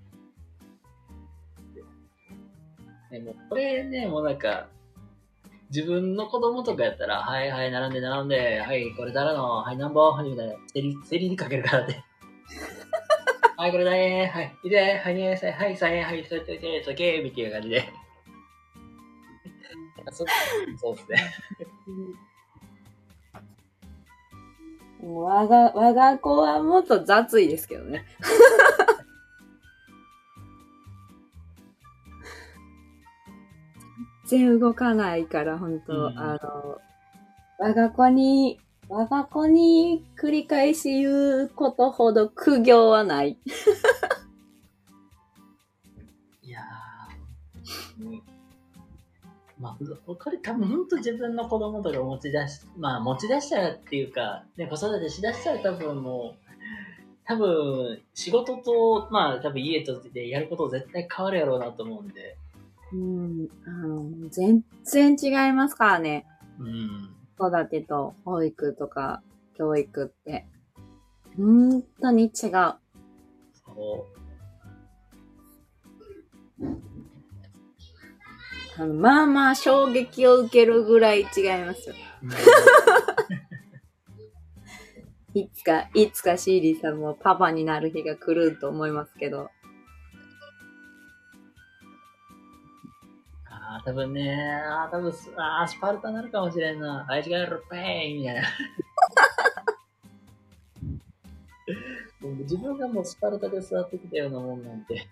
[3.10, 4.68] ね、もうこれね、もうなんか、
[5.70, 12.04] 自分の子供とかやったら、はいはい、並んで並んで、はい、これ誰の、はい、なんぼ、みたいな、競り、競りにかけるからね。
[13.56, 17.92] はい、これだね、はい、いで、はい、ね、さはい、さえ、はい、それといて、そけ、みたいな感じで。
[20.10, 20.26] そう
[20.78, 21.18] そうですね。
[25.00, 28.04] もう我が、我が子はもっと雑いですけどね。
[34.28, 36.18] 然動かないから、本当、うん。
[36.18, 36.78] あの、
[37.58, 43.38] 我が子に、我が子に繰り返し言うことほど苦行はない。
[46.42, 48.22] いやー、うん
[49.60, 56.48] まあ、これ多分本当自分の子供とか持ち出し、まあ持ち出したらっていうか、ね、子育てしだしたら多分もう、
[57.24, 62.36] 多分仕事と、まあ多分家とでやること絶対変わるやろうなと思うんで、
[62.92, 66.26] うん、あの、全然違いますからね。
[66.58, 67.14] うん。
[67.38, 69.22] 育てと保育とか
[69.56, 70.46] 教育って。
[71.36, 72.30] 本当に違う。
[72.42, 72.78] そ
[74.10, 74.18] う。
[78.80, 81.26] あのまあまあ衝撃を受けるぐらい違い
[81.64, 81.94] ますよ。
[85.34, 89.50] いつか、いつかシーリーさんもパパになる日が来ると思いますけど。
[93.88, 97.06] 多分ね、ああ、多分す、ああ、スパルタになるかもしれんな。
[97.08, 98.42] あいつがやるペーンみたいな。
[102.20, 105.08] もう自分がもうスパルタで育ってきたようなもんなんて、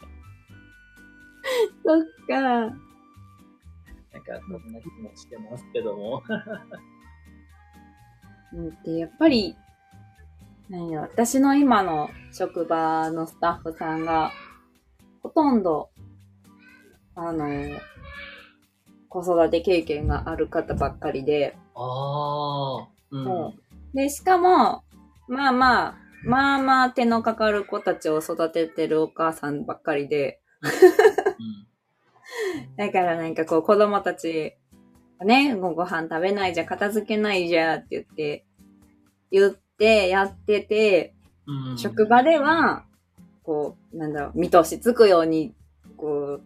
[1.82, 2.40] そっか。
[2.42, 2.78] なんか、
[4.46, 6.22] そんな気もしてますけども。
[8.52, 9.56] うんで、やっぱり、
[10.68, 14.32] なんや、私の今の職場のスタッフさんが、
[15.22, 15.88] ほとんど、
[17.14, 17.46] あの、
[19.22, 23.54] 子育て経験がある方ばっかりで、ああ、うん。
[23.94, 24.82] で、しかも、
[25.28, 30.70] まあまあ、まあまあ手のかかる子たちを育ててるお母さんばっかりで、うん。
[32.76, 34.54] だからなんかこう子供たち
[35.18, 38.44] がね、ごご飯食べないじゃ、片付けないじゃって言って、
[39.30, 41.14] 言ってやってて、
[41.46, 41.78] うん。
[41.78, 42.84] 職場では、
[43.44, 45.54] こう、なんだろう、見通しつくように、
[45.96, 46.42] こう、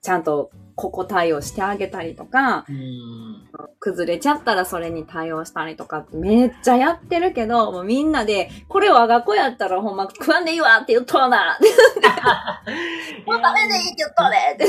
[0.00, 3.48] ちゃんとここ対応してあげたりとか、うん。
[3.78, 11.58] 崩れちゃったらそれに対応したりとかってめっちゃやってるけど、もうみんなで、これ我が子やったらほんま食わんでいいわって言っとうな。
[13.26, 14.66] もう食べんでいいって言っとうねって。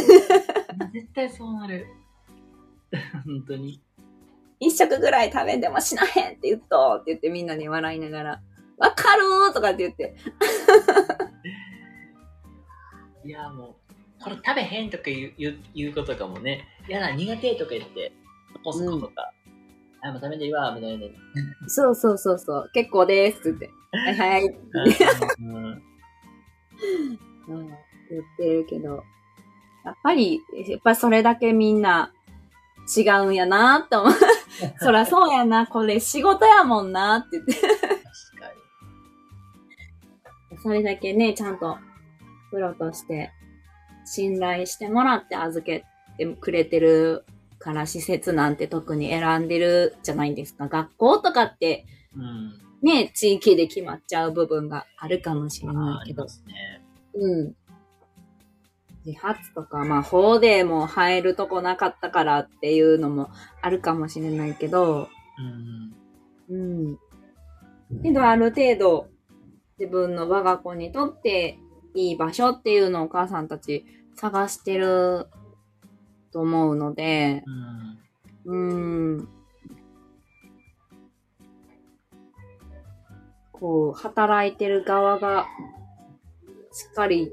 [0.91, 1.87] 絶対そうなる。
[3.25, 3.81] 本当に。
[4.59, 8.41] 一食ぐらい食べんでもしなへんって言っとうって言ってみんなに笑いながら、
[8.77, 10.15] わかるーとかって言って。
[13.25, 13.94] いや、もう、
[14.25, 15.33] これ食べへんとか言う
[15.75, 18.11] 言うことかもね、いやだ、苦手とか言って、
[18.55, 19.31] 残すことか、
[20.01, 21.05] あ、もう食べんでいいわ、みたいな。
[21.67, 23.69] そうそうそうそう、結構ですって。
[23.91, 24.45] はいはい。
[25.39, 25.55] うん。
[25.55, 27.67] うん。
[28.09, 29.03] 言ってるけど、
[29.85, 32.11] やっぱり、やっぱりそれだけみんな
[32.97, 34.13] 違うんやなって思う。
[34.81, 37.53] そらそうやな、これ仕事やもんなって言って。
[37.53, 37.85] 確か
[40.63, 41.77] それだけね、ちゃんと
[42.49, 43.31] プロとして
[44.05, 45.83] 信頼してもらって預け
[46.17, 47.25] てくれてる
[47.59, 50.67] から施設なんて特に選んでるじゃないですか。
[50.67, 52.21] 学校とかってに。
[52.21, 52.65] うん。
[52.81, 56.29] ね、地域で決まっちゃう部分があるかもしれあないけどね。
[57.15, 57.55] うん。
[59.05, 63.29] 自発とか、まあ法でも入るとこなかったからっていうのも
[63.61, 65.09] あるかもしれないけど、
[66.49, 66.55] うん。
[66.55, 66.99] うん。
[68.03, 69.07] けどある程度
[69.79, 71.57] 自分の我が子にとって
[71.95, 75.27] いい場所っていうのをお母さんたち探してる
[76.31, 77.43] と思うので、
[78.45, 79.17] うん。
[79.17, 79.27] ん。
[83.53, 85.47] こう、働いてる側が、
[86.71, 87.31] しっかり、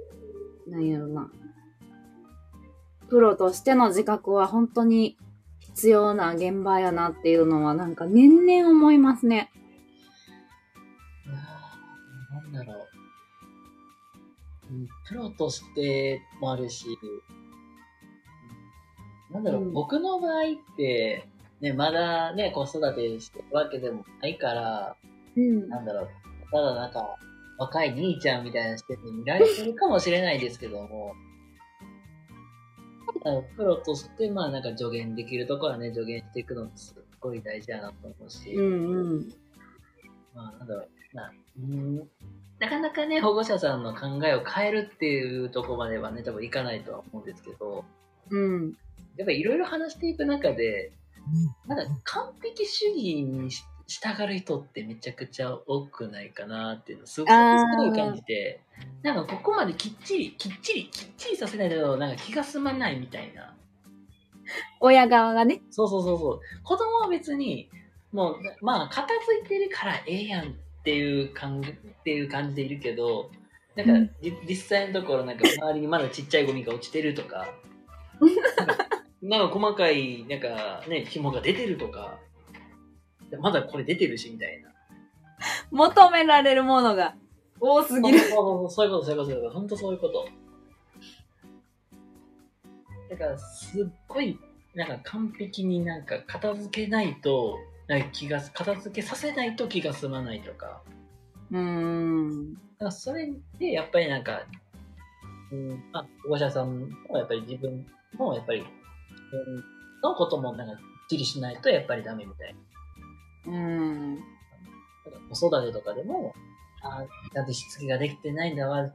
[0.68, 1.30] なんやろな。
[3.08, 5.18] プロとしての自覚は本当に
[5.58, 9.50] 必要な現場やなっていうのはなんか年々思いますね。
[12.30, 12.91] なんだろう。
[15.02, 17.32] うんプロとしてもあるし、うん
[19.34, 21.26] なんだろう、うん僕の場合って、
[21.60, 24.96] ね、まだね、子育てしてるわけでもないから、
[25.36, 25.68] うん。
[25.68, 26.08] なんだろう、
[26.50, 27.16] ただなんか、
[27.58, 31.14] 若い兄ちゃんみたいな視点で見られてるかもしれないですけども、
[33.56, 39.34] プロとして、まあなんか助言できるところはね、助言していくのってすっごい大事だなと思うし、うんうん。
[40.34, 41.96] まあなんだろう、まあ、うん、
[42.58, 47.84] なかなかね、保護者さんの考えを変えるっていうところまではね、多分いかないとは思うんですけど、
[48.30, 48.76] うん。
[49.16, 50.92] やっぱりいろいろ話していく中で、
[51.66, 58.60] なんか完璧主義にし従う人ってめちゃくちゃ多くないかなっていうのをすごくすあーごい感じて、
[59.02, 63.54] なんかここまできっちり、きっちり、きっちりさせないとなんか気が済まないみたいな。
[64.80, 65.62] 親側がね。
[65.70, 66.40] そうそうそうそう。
[66.62, 67.68] 子供は別に、
[68.12, 70.52] もう、まあ、片付いてるからええやんっ
[70.84, 73.30] ていう感じっていう感じでいるけど、
[73.74, 77.48] なんか、じ実際のところ、なんか周りにまだちっちゃいゴミが落ちてるとか、
[79.22, 82.18] なんか細かい、なんかね、紐が出てるとか、
[83.40, 84.72] まだこれ出てるし、みたいな。
[85.70, 87.14] 求められるものが
[87.58, 88.18] 多すぎる。
[88.18, 89.54] そうそうそうそういうこと、そういうこと、そういうこと。
[89.54, 90.28] 本当そういうこと。
[93.10, 94.38] だから、すっごい、
[94.74, 97.58] なんか完璧になんか片付けないと、
[97.92, 100.80] なんか気が、片付けさせないと気が済まないとか。
[101.50, 102.54] うーん。
[102.78, 104.44] だそれで、やっぱりなんか、
[105.50, 107.86] うん、あ、保護者さんもやっぱり自分
[108.16, 109.64] もやっぱり、うん、
[110.02, 112.54] のこともなんか、きっちりしないとやっぱりダメみたい
[113.44, 113.52] な。
[113.52, 114.14] うん。
[114.14, 114.24] なんか
[115.30, 116.34] 子育てとかでも、
[116.80, 118.90] あちゃんとしつけができてないんだわ、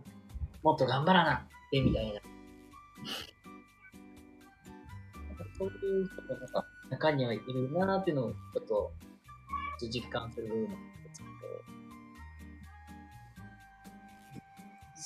[0.64, 2.20] もっと頑張らなって、みたいな。
[5.56, 8.92] そういう人がなんか中にはいるなっていうのをちょっと
[9.82, 11.22] 実感する部分なんです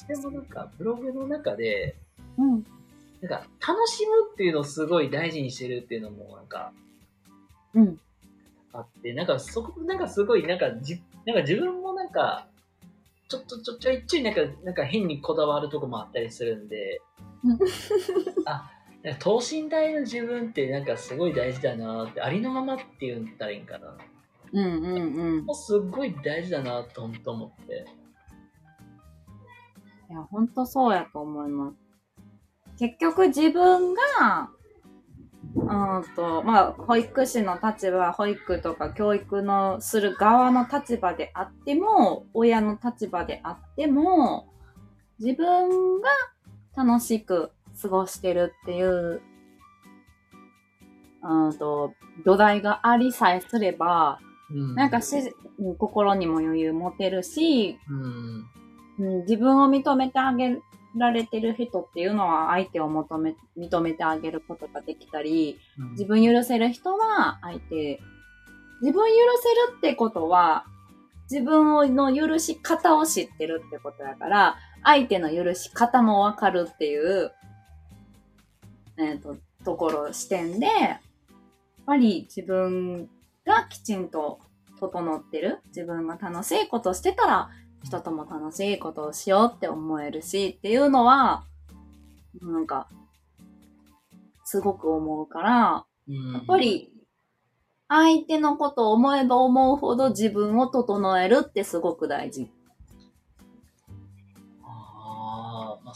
[0.08, 0.22] けど。
[0.22, 1.96] でもなんかブログの中で、
[2.38, 2.66] うん。
[3.22, 6.74] なんか楽しむっていうのをすごい大事にしてるっていうのもなんか
[7.74, 8.00] うん。
[8.74, 12.48] あって、なんかそこ、なんかすごい、なんかじ、なんか自分もなんか、
[13.28, 17.02] ちょっとちょちょいちょいなんか、なんか変にこだわるとこもあったりするんで
[17.44, 17.58] うん、
[18.46, 18.72] あ、
[19.20, 23.98] 等身大の自分ってなんかすごい大事だなって、ありのままって言ったらいいんかな。
[24.54, 25.46] うんうんうん。
[25.46, 27.86] もうすっごい大事だなと本当思って。
[30.10, 31.78] いや、ほんとそうやと思います。
[32.78, 34.50] 結局自分が、
[35.56, 44.54] うーんと、まあ、保育士の立場、保育とか教育のする側の立場であっても、親の立場であっても、
[45.20, 46.10] 自分が
[46.76, 47.52] 楽しく
[47.82, 49.22] 過ごしてるっていう、
[51.24, 51.94] うーんと、
[52.26, 54.20] 土台がありさえすれば、
[54.50, 54.76] うん。
[54.76, 55.34] なんかし、
[55.78, 58.46] 心にも余裕持てるし、うん。
[59.00, 60.58] うん、自分を認めてあげ
[60.96, 68.00] られてる人っていうのは相手を求め、認めてあげることができたり、うん自分許せる人は相手、
[68.82, 70.66] 自分許せるってことは、
[71.30, 77.32] 自分の許し方を知ってるってことだから、相手の許し方もわかるっていう、
[78.98, 81.00] えっ、と、ところ、視点で、やっ
[81.86, 83.10] ぱり自分
[83.46, 84.40] がきちんと
[84.80, 87.50] 整ってる、自分が楽しいことしてたら、
[87.84, 91.44] 人とも楽しいことをしようって思えるしっていうのは、
[92.42, 92.88] なんか、
[94.44, 96.92] すごく思うから、うんやっぱ、り、
[97.88, 102.50] 相手のことを思えば思うほど自分を整えるってすごく大事。
[104.64, 105.94] ああ、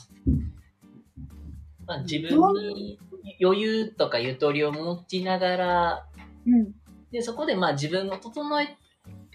[1.88, 3.00] まあ、自分に
[3.42, 6.06] 余裕とかゆとりを持ちながら、
[6.46, 6.74] うん。
[7.12, 8.78] で、そこでまあ自分を整え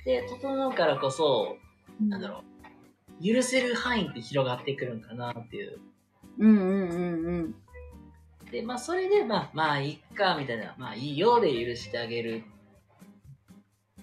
[0.05, 1.57] て、整うからこそ、
[2.01, 2.43] なんだろ
[3.23, 5.79] う、許せる範囲って広がってくるんかなっていう。
[6.39, 7.55] うんうんうんうん。
[8.51, 12.43] で、まあそれで、まあ、まあいっか、みたいな、まあいいよで許してあげる。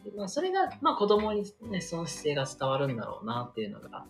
[0.04, 4.06] でまあそれが、まあ子供にね、その姿勢が伝わるんだろうなっていうのが。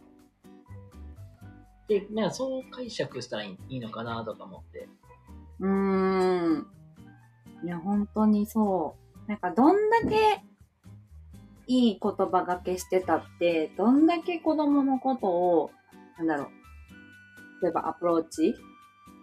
[1.87, 4.89] で、なんかそう解釈したらいいのかなとか思って。
[5.59, 6.67] うーん。
[7.63, 9.29] いや、本当にそう。
[9.29, 10.43] なんか、どんだけ
[11.67, 15.71] いい言葉がけしてたって、どんだけ子供のことを、
[16.17, 16.47] なんだろう。
[17.63, 18.55] 例えばアプローチ？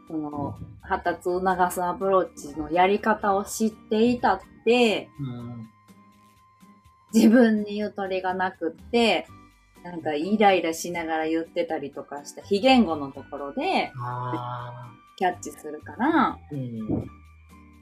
[0.08, 5.68] その、発達を促すアプローチのやり方を知っていたって、うん。
[7.14, 9.26] 自分にゆとりがなくって、
[9.84, 16.38] なんかイライラしながら言ってたりとかした非言語のところであキャッチするから、あ。
[16.50, 17.06] うん。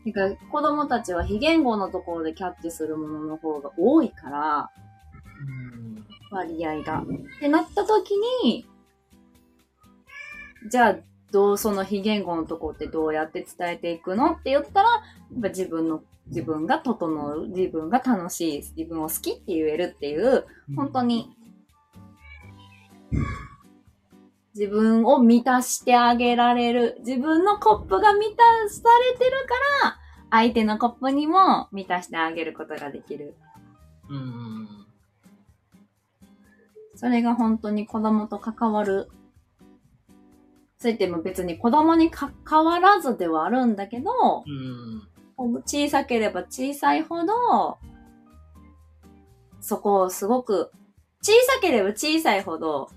[0.04, 4.70] てか子供たちは非言語のところでキャッチするものの方が多いから、
[5.46, 6.06] うん。
[6.30, 7.02] 割合が。
[7.02, 7.04] っ
[7.40, 8.12] てなった時
[8.44, 8.66] に、
[10.70, 10.96] じゃあ、
[11.30, 14.96] どうその非言語のところってどうやって伝えていくのって言ったら、や
[15.38, 20.44] っぱ自分の、自分が整う、自分が楽しい、自分を好きって言えるっていう、
[20.76, 21.34] 本当に、
[24.54, 26.96] 自分を満たしてあげられる。
[27.00, 28.82] 自分のコップが満たさ
[29.12, 29.54] れてるか
[29.84, 29.96] ら、
[30.30, 33.36] 相手のコップにも満たしてあげることができる。
[34.08, 34.68] うん。
[36.94, 39.08] それが本当に子供と関わる。
[40.78, 42.32] そう言っても別に子供に関
[42.64, 44.10] わらずではあるんだけど、
[44.46, 45.62] うん。
[45.64, 47.78] 小さければ小さいほど、
[49.60, 50.70] そこをすごく、
[51.22, 52.90] 小さければ小さいほど、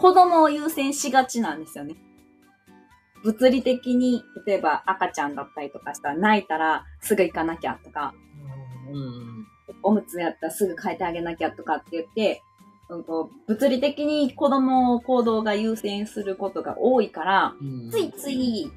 [0.00, 1.94] 子供を優先しがちなんですよね。
[3.22, 8.14] 物理的に、例えば赤ちゃんだったりとかしたら泣いたらすぐ行かなきゃとか、
[8.90, 9.46] うん。
[9.82, 12.42] おむつやったらすぐ変えてあげなきゃとかって言って、
[12.88, 17.90] うんと、物理的に子供を行動が優先することが多いから、うん。
[17.90, 18.72] ついつい、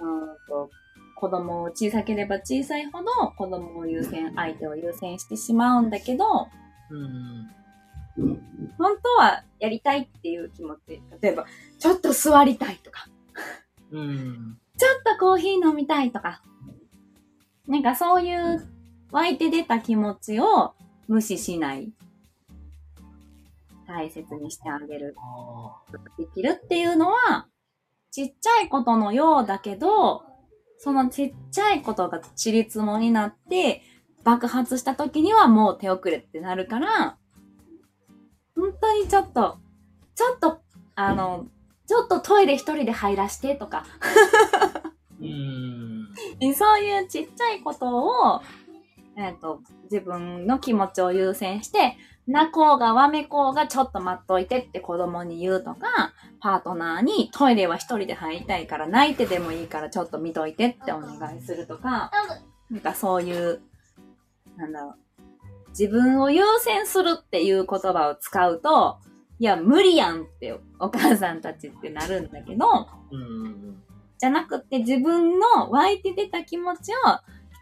[0.00, 0.70] うんと、
[1.16, 6.24] 子供を小さければ小さいほど子供を優先、相手を優先してしまうんだけど、
[6.90, 7.63] うん。
[8.16, 11.46] 本当はやりたいっていう気持ち、例えば、
[11.78, 13.06] ちょっと座りたいとか、
[13.90, 14.58] うん。
[14.76, 16.42] ちょっとコーヒー飲みたいとか、
[17.68, 18.68] なんかそういう
[19.10, 20.74] 湧いて出た気持ちを
[21.08, 21.92] 無視しない。
[23.86, 25.14] 大切にしてあげる。
[25.18, 25.82] あ
[26.18, 27.46] できるっていうのは、
[28.10, 30.24] ちっちゃいことのようだけど、
[30.78, 33.82] そのちっちゃいことがちりつもになって、
[34.24, 37.16] 爆発した時にはもう手遅れってなるから、本
[38.80, 39.58] 当にちょっと、
[40.14, 40.60] ちょっと、
[40.94, 41.46] あの、
[41.86, 43.84] ちょっとトイレ一人で入らしてとか、
[45.20, 46.54] うん。
[46.54, 48.42] そういうちっちゃいことを、
[49.16, 51.96] えっ、と、自分の気持ちを優先して、
[52.26, 62.10] 泣こうがわめこうがちょっと待っといてって子供に言うとか、パートナーにトイレは一人で入りたいから泣いてでもいいからちょっと見といてってお願いするとか、
[62.70, 63.60] なんかそういう、
[64.56, 65.03] なんだろう。
[65.78, 68.98] 自分を優先するっていう言葉を使うと、
[69.40, 72.66] いや、無理やんってお母さんたちってなるんだけど、
[73.10, 73.82] うん。
[74.18, 76.94] じゃなくて自分の湧いて出た気持ちを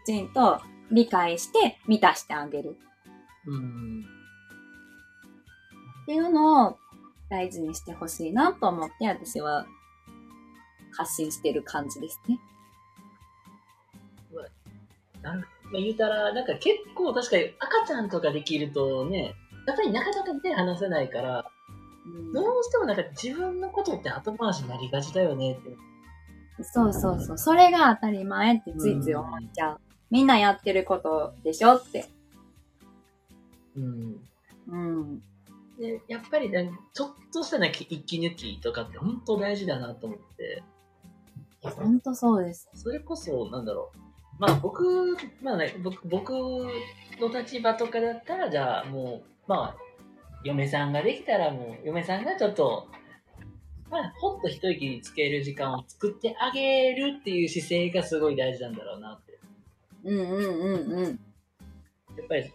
[0.03, 0.61] きちんと
[0.91, 2.77] 理解して満たしてあげる
[3.47, 4.05] うん。
[6.03, 6.77] っていうのを
[7.29, 9.65] 大事にしてほしいなと思って私は
[10.91, 12.39] 発信してる感じですね。
[15.23, 15.43] なん
[15.73, 19.33] まあ、言うたら、なんか結構確かに赤ちゃんとかできるとね、
[19.65, 21.45] やっぱりなかなか手話せないから、
[22.31, 25.75] どうしてもなんか自分のことって後回しになりがちだよねって。
[26.63, 27.37] そうそうそう。
[27.39, 29.79] それが当たり前ってついつい思っちゃう。
[30.11, 32.05] みんなやってることでしょって。
[33.75, 34.17] うん。
[34.67, 35.23] うん。
[35.79, 40.61] で、やっぱりなんかちょっとしたな息抜きとかって本当大事だなと思って。
[41.61, 42.69] ほんとそうです。
[42.75, 44.12] それこそ、なんだろう。
[44.39, 46.31] まあ僕、まあね、僕、僕
[47.19, 49.77] の立場とかだったら、じゃあもう、まあ、
[50.43, 52.87] 嫁さんができたらもう、嫁さんがちょっと、
[53.89, 59.39] まあ、ほっと一息つける時間を作ってあげるっていう姿勢がすごい大事なんだろうなって。
[60.03, 61.19] うんうんうんうん。
[62.17, 62.51] やっぱり、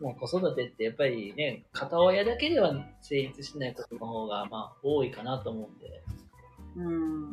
[0.00, 6.02] もう子育てってやっぱりね、片親だけでは成立しないことの方が、まあ、多いかなと思うんで、
[6.76, 7.32] うん。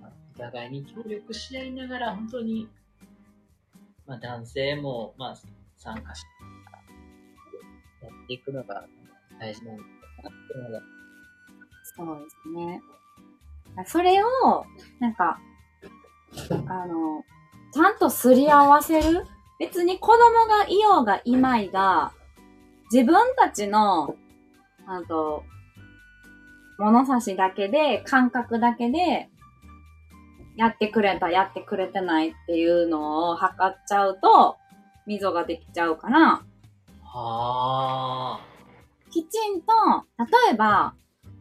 [0.00, 2.68] まあお互いに協力し合いながら、本当に、
[4.06, 5.36] まあ、男性も、まあ、
[5.76, 6.28] 参加して、
[8.06, 8.84] やっていくのが
[9.40, 9.82] 大事なんだ
[10.22, 10.82] なっていうのが、
[11.96, 12.80] そうですね。
[13.86, 14.64] それを、
[15.00, 15.38] なんか、
[16.68, 17.24] あの、
[17.72, 19.26] ちゃんとすり合わせる？
[19.58, 22.12] 別に子供がいようがいまいが、
[22.92, 24.16] 自分たちの、
[24.86, 25.44] あと、
[26.78, 29.28] 物差しだけで、感覚だけで、
[30.56, 34.56] やってくれた、やってくれてないっていうのを測っちゃうと、
[35.06, 36.42] 溝ができちゃうから、は
[37.12, 38.40] あ、
[39.10, 39.72] きちんと、
[40.18, 40.94] 例えば、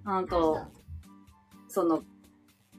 [0.06, 0.60] あと、
[1.68, 2.04] その、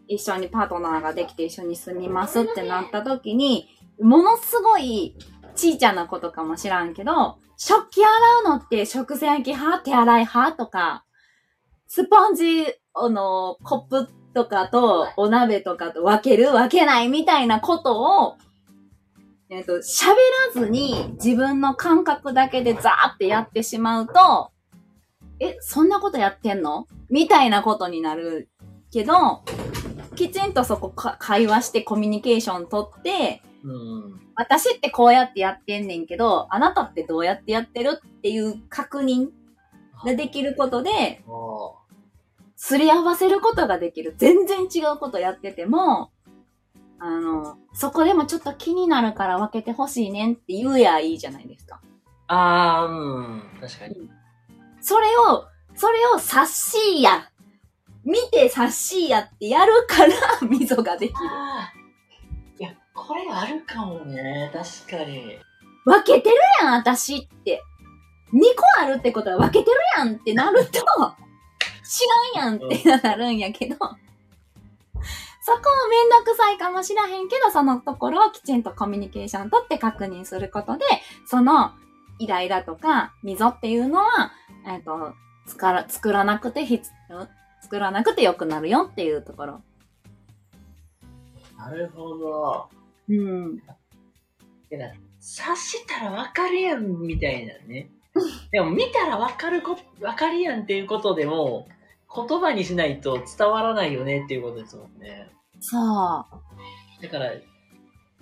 [0.08, 3.68] 一緒にパートナーができて一緒に住みますってなった時に、
[4.00, 5.16] ものすごい
[5.56, 11.04] ちいちゃなことかもしらんけど、食器洗うのって食洗機派手洗い派とか、
[11.88, 18.36] スポンジ、あの、コップとかとお鍋とかと分ける分けないみたいなことを、
[19.48, 20.14] えっ、と、喋
[20.54, 24.50] らずに自分の感覚だけでザーってやってしまうと、
[25.40, 26.86] え、そんなことやってんの？
[27.08, 28.50] みたいなことになる
[28.92, 29.42] けど、
[30.16, 38.02] きちんとそこか会話してコミュニケーション取って、うん、私ってこうやってやってんねんけど、あなたってどうやってやってる？
[38.04, 39.28] っていう確認
[40.04, 41.75] ができることで、あ
[42.56, 44.14] すり合わせることができる。
[44.16, 46.10] 全然違うことやってても、
[46.98, 51.80] あの、そこでもちょっと気になるから分けてほしいねんって言うやいいじゃないですか。
[52.28, 54.10] あー、うん、確かに。
[54.80, 55.44] それを、
[55.74, 57.30] それを察しや、
[58.04, 60.12] 見て察しやってやるから
[60.48, 61.18] 溝ができる。
[62.58, 65.38] いや、これあるかもね、確かに。
[65.84, 67.62] 分けてるやん、私って。
[68.32, 70.80] 2個あるってことは分けてるやんってなると、
[71.88, 72.04] 知
[72.36, 80.84] らんやんってなるんやけど、そこもめんどくさいかもしらへんけど、そのところをきちんとコミュニケーション取って確認することで、
[81.26, 81.72] その
[82.18, 84.32] イライラとか溝っていうのは、
[84.66, 85.14] えっ、と、
[85.46, 87.28] つから、作らなくて必要、
[87.62, 89.62] 作らなくてよくなるよっていうところ。
[91.56, 92.68] なるほど。
[93.08, 93.56] うん。
[94.70, 97.90] いや、察したらわかるやん、みたいなね。
[98.50, 101.68] でも見たらわかるこ、わかるやんっていうことでも、
[102.16, 105.28] 言葉にしないと伝わらないよねっていうことですもんね。
[105.60, 107.02] そう。
[107.02, 107.32] だから、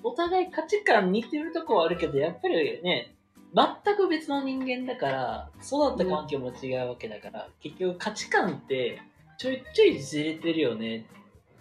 [0.02, 3.14] お互い価値観似てるとこはあるけど、やっぱりね、
[3.54, 9.00] 全く別の人間だから、育った環境も違うわけだから、結局価値観って
[9.38, 11.06] ちょいちょいずれてるよね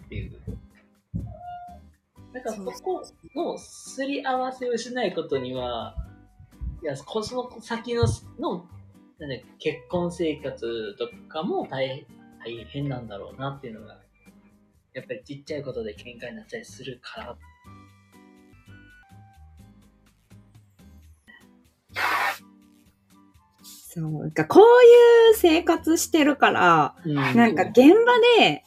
[0.06, 0.32] っていう。
[2.32, 3.04] だからそこ
[3.36, 5.94] のすり合わせをしないことには、
[6.82, 8.04] いや、こその先の
[8.40, 8.66] の
[9.18, 12.04] なんだ結婚生活とかも大
[12.44, 13.98] 大変なんだろうなっていうのが、
[14.92, 17.36] やっぱりちっちゃいことで喧嘩になったりするから。
[23.94, 24.12] そう。
[24.12, 28.64] なんかこういう生活してるから、なんか現場で、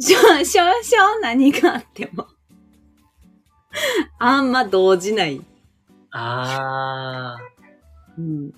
[0.00, 2.26] 少少々何があっても、
[4.18, 5.40] あんま動じない。
[6.12, 7.36] あ
[8.18, 8.48] うん。
[8.48, 8.52] ー、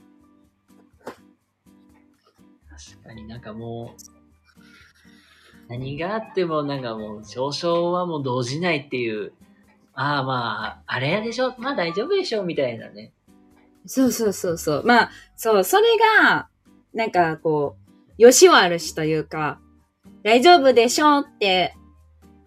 [2.92, 4.13] 確かになんかもう、
[5.68, 9.32] 何があってもなんかもう少々はもう動じないっていう、
[9.94, 13.12] ああまあ、あれやでしょまあ大丈夫でしょみたいなね。
[13.86, 14.82] そうそうそうそう。
[14.84, 15.84] まあ、そう、それ
[16.26, 16.48] が、
[16.94, 17.76] なんかこ
[18.18, 19.60] う、よし悪しというか、
[20.22, 21.74] 大丈夫でしょって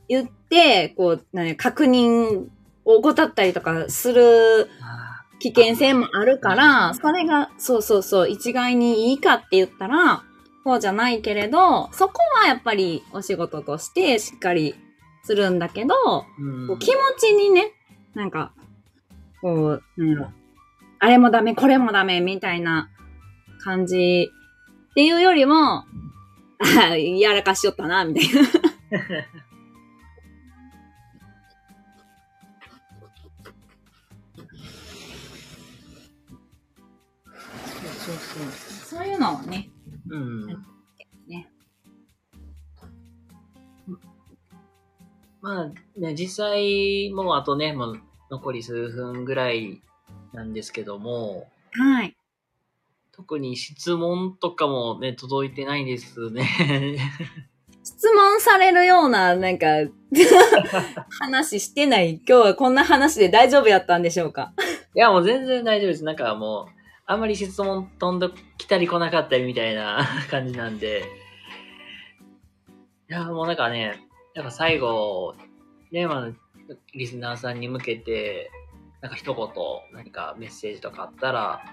[0.07, 2.47] 言って、こう、なんや確認
[2.85, 10.23] を怠ったりとかするあ危険性もあるから、それが、そうそうそう、一概にいいかって言ったら、
[10.67, 14.75] そうじゃないけれど、そこはやっぱりお仕事としてしっかり
[15.23, 16.25] するんだけど、こ
[16.73, 17.71] う気持ちにね、
[18.13, 18.51] なんか、
[19.39, 20.31] こう、なんやろ、
[20.99, 22.89] あれもダメ、これもダメ、みたいな
[23.63, 24.29] 感じ
[24.91, 25.85] っていうよりも、
[26.59, 28.43] あ やらかしよったな、みたいな。
[38.05, 38.99] そうそう。
[38.99, 39.69] そういうのはね、
[40.09, 40.47] うん。
[41.27, 41.49] ね。
[45.41, 48.01] まあね、実際もうあとね、もう
[48.31, 49.81] 残り数分ぐらい
[50.33, 52.15] なんですけども、はい。
[53.11, 56.97] 特に質問とかもね、届いてないですね。
[57.83, 59.67] 質問されるような、なんか、
[61.19, 62.15] 話してない。
[62.15, 64.53] 今日はこんな話で大丈夫やったんでしょうか？
[64.95, 66.03] いや、もう全然大丈夫です。
[66.03, 66.76] なんかもう、
[67.09, 71.05] あんまり質問飛んできたり来なかったりみたいな 感じなんで。
[73.09, 74.01] いや、もうなんかね、
[74.35, 75.33] やっぱ最後、
[75.91, 76.31] ね、まあ、
[76.93, 78.51] リスナーさんに向けて、
[78.99, 79.47] なんか一言、
[79.93, 81.63] 何かメッセージとかあったら、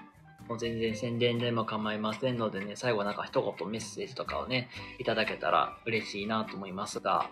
[0.47, 4.69] もう全然宣伝でも構いませんのでね、最後なんか一言メッセージとかをね、
[4.99, 7.23] いただけたら嬉しいなと思いますが。
[7.23, 7.29] あ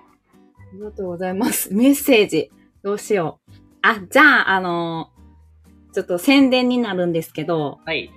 [0.74, 1.74] りがとうございます。
[1.74, 2.52] メッセージ。
[2.82, 3.52] どうしよう。
[3.82, 5.14] あ、じゃあ、あの
[5.94, 8.12] ちょっと宣伝になるんですけど、はい。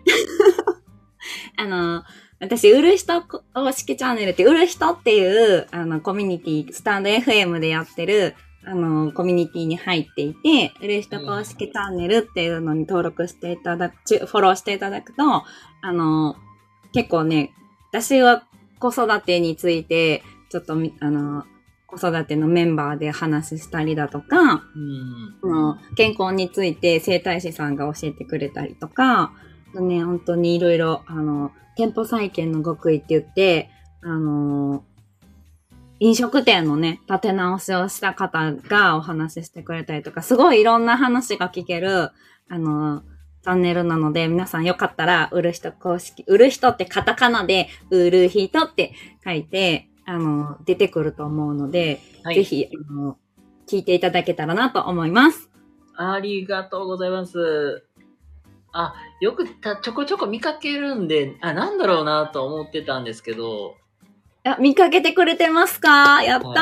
[1.57, 2.03] あの
[2.39, 3.41] 私、売る人公
[3.73, 13.95] 式チャンネルって、売る人っていう、あの、コミュニティ、スタンド FM でやってる、あの、コミュニティに入っていて、売る人公式チャンネルっていうのに登録していただく、
[14.27, 16.37] フォローしていただくと、あの、
[16.93, 17.55] 結構ね、
[17.91, 18.45] 私は
[18.81, 21.45] 子育てについて、ちょっとみ、あの、
[21.87, 24.65] 子育てのメンバーで話したりだとか、
[25.43, 25.79] うん。
[25.97, 29.33] 健康について整体師さんが教えてくれたりとか、
[29.75, 33.71] ね、本当にいろいろ、あの、店舗再建の極意って言って、
[34.03, 34.85] あの、
[35.99, 42.11] 飲食店のね、立て直しをした方がお話ししてくれたりとか、すごいいろんな話が聞ける、
[42.49, 43.03] あの、
[43.43, 48.93] チャンネルなので、皆さんよかったら、売る人公式、売る人ってカタカナで、売る人って
[49.25, 52.37] 書いて、あの、出てくると思うので、はい。
[52.37, 53.19] ぜひ、あの、
[53.67, 55.51] 聞いていただけたらなと思います。
[55.97, 57.85] ありがとうございます。
[58.73, 63.75] あ、よくたちょこちょこ見かけるんで、あ、なんだろうなと思ってたんですけど、
[64.45, 66.23] あ、見かけてくれてますか？
[66.23, 66.53] やったー、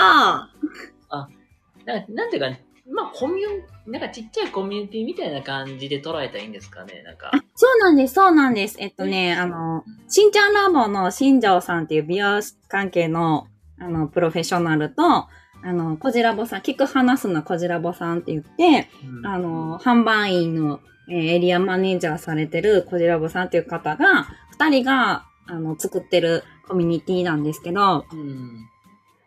[1.84, 2.48] ななんていうか、
[2.86, 7.30] まあ、コミュン、なんかちっちゃいコミュニティみたいな感じで捉えたらいいんですかね、なんか。
[7.32, 8.76] あそうなんです、そうなんです。
[8.78, 13.46] えっとね、あの、しんちゃんラボの新庄さんっていう美容関係の、
[13.78, 15.28] あの、プロフェッショナルと、あ
[15.72, 28.68] の、こじらぼさん、聞く話すのこじらぼさんって言って、うんあの、販売員の、えーエリアマネージャーされてるこじらぼさんっていう方が、二人が、あの、作ってるコミュニティなんですけど、うん。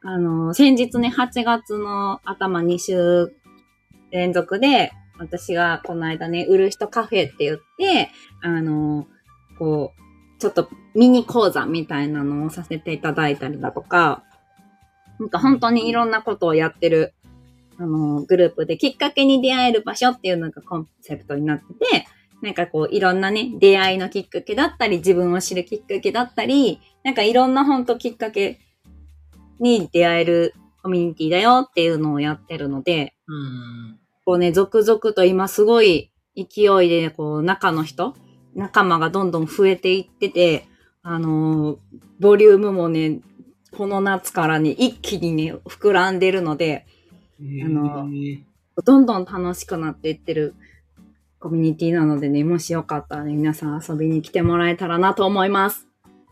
[0.03, 3.34] あの、先日ね、8月の頭2週
[4.12, 9.08] 連続で、私がこの間ね、売る人カフェって言って、あの、
[9.58, 14.24] こう、ちょっとミニ講座みたいなのをさせていただいたりだとか、
[15.20, 17.16] なんか本当にいろんなことをやってる、
[17.80, 22.08] あの、グループできっかけに出会える場所っていうのがコンセプトになってて、
[22.41, 28.60] なんかこう、いろんなね、出会いのきっかけだったり、自分を知るきっかけだったり、なんかいろんな本当きっかけ
[29.60, 33.99] に出会えるコミュニティだよっていうのをやってるので、うん。
[34.25, 38.15] こうね、続々と今すごい勢いで、こう、中の人、
[38.55, 40.67] 仲間がどんどん増えていってて、
[41.03, 41.78] あのー
[42.19, 43.19] ボリュームもね、
[43.78, 46.88] この夏からね、一気にね、膨らんでるので、
[47.39, 48.39] あのへ
[48.84, 50.55] どんどん楽しくなっていってる
[51.39, 55.88] コミュニティなのでね、もしよかったらね、皆さん遊びに来てもらえたらなと思います。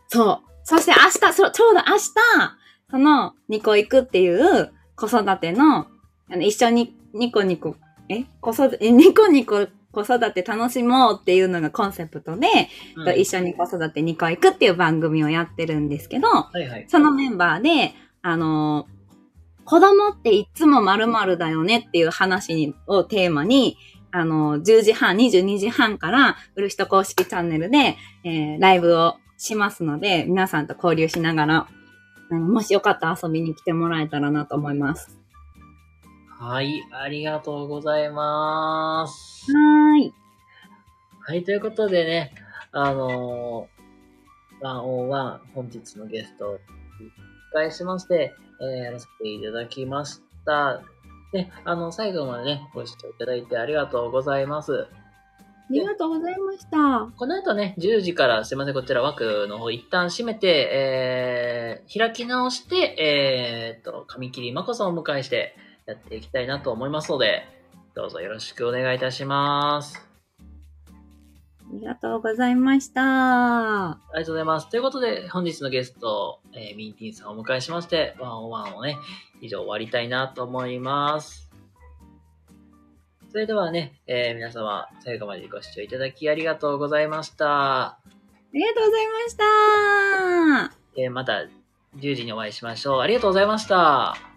[0.08, 0.50] そう。
[0.64, 2.55] そして明日、そちょうど明日、
[2.96, 5.86] その、ニコ行くっていう子育ての、あ
[6.30, 7.76] の一緒にニコニコ、
[8.08, 8.24] え？
[8.40, 8.90] 子育て、え？
[8.90, 12.48] ニコニコ子育て楽しもうっていうのがコンセプトで、
[12.96, 13.20] うん。
[13.20, 16.86] 一緒に子育てニコ行くっていう番組をやってるんですけど、はいはい。
[16.88, 17.92] そのメンバーで、
[18.22, 18.86] あの
[19.66, 23.76] 子供っていつも〇〇だよねっていう話にをテーマに、
[24.10, 31.68] あの10時半、22時半から、うるひと公式チャンネルで、えーライブをしますので、皆さんと交流しながら、
[32.30, 35.18] あのもしよかったら遊びに来てもらえたらなと思います。
[36.38, 39.52] はい、ありがとうございます。
[39.52, 40.14] はーい。
[41.20, 42.34] はい、ということでね、
[42.72, 46.58] あのー、ワンオンワン、本日のゲストを
[47.54, 50.82] 迎えしまして、えーやらせていただきました。
[51.32, 54.88] で、あの、最後までね、ご視聴いただいてありがとうございます。
[55.68, 57.10] ありがとうございました。
[57.16, 65.56] この後ね、10時からすいません、こちら枠の方一旦閉めて、えー、開き直して、えー、と、紙切りまこさんをお迎えして
[65.86, 67.42] やっていきたいなと思いますので、
[67.94, 70.06] どうぞよろしくお願いいたします。
[71.68, 73.02] ありがとうございました。
[73.02, 74.70] ありがとうございます。
[74.70, 78.98] ということで、本日のゲスト、えーミーティンさんをお迎えしまして、ワンオンワンをね、
[79.40, 81.45] 以上終わりたいなと思います。
[83.36, 87.82] それではね、えー皆様、最後までご視聴いただきありがとうございました。
[87.82, 87.98] あ
[88.54, 90.74] りがとうございました。
[90.96, 91.44] えーまた
[91.98, 93.00] 10時にお会いしましょう。
[93.02, 94.35] ありがとうございました。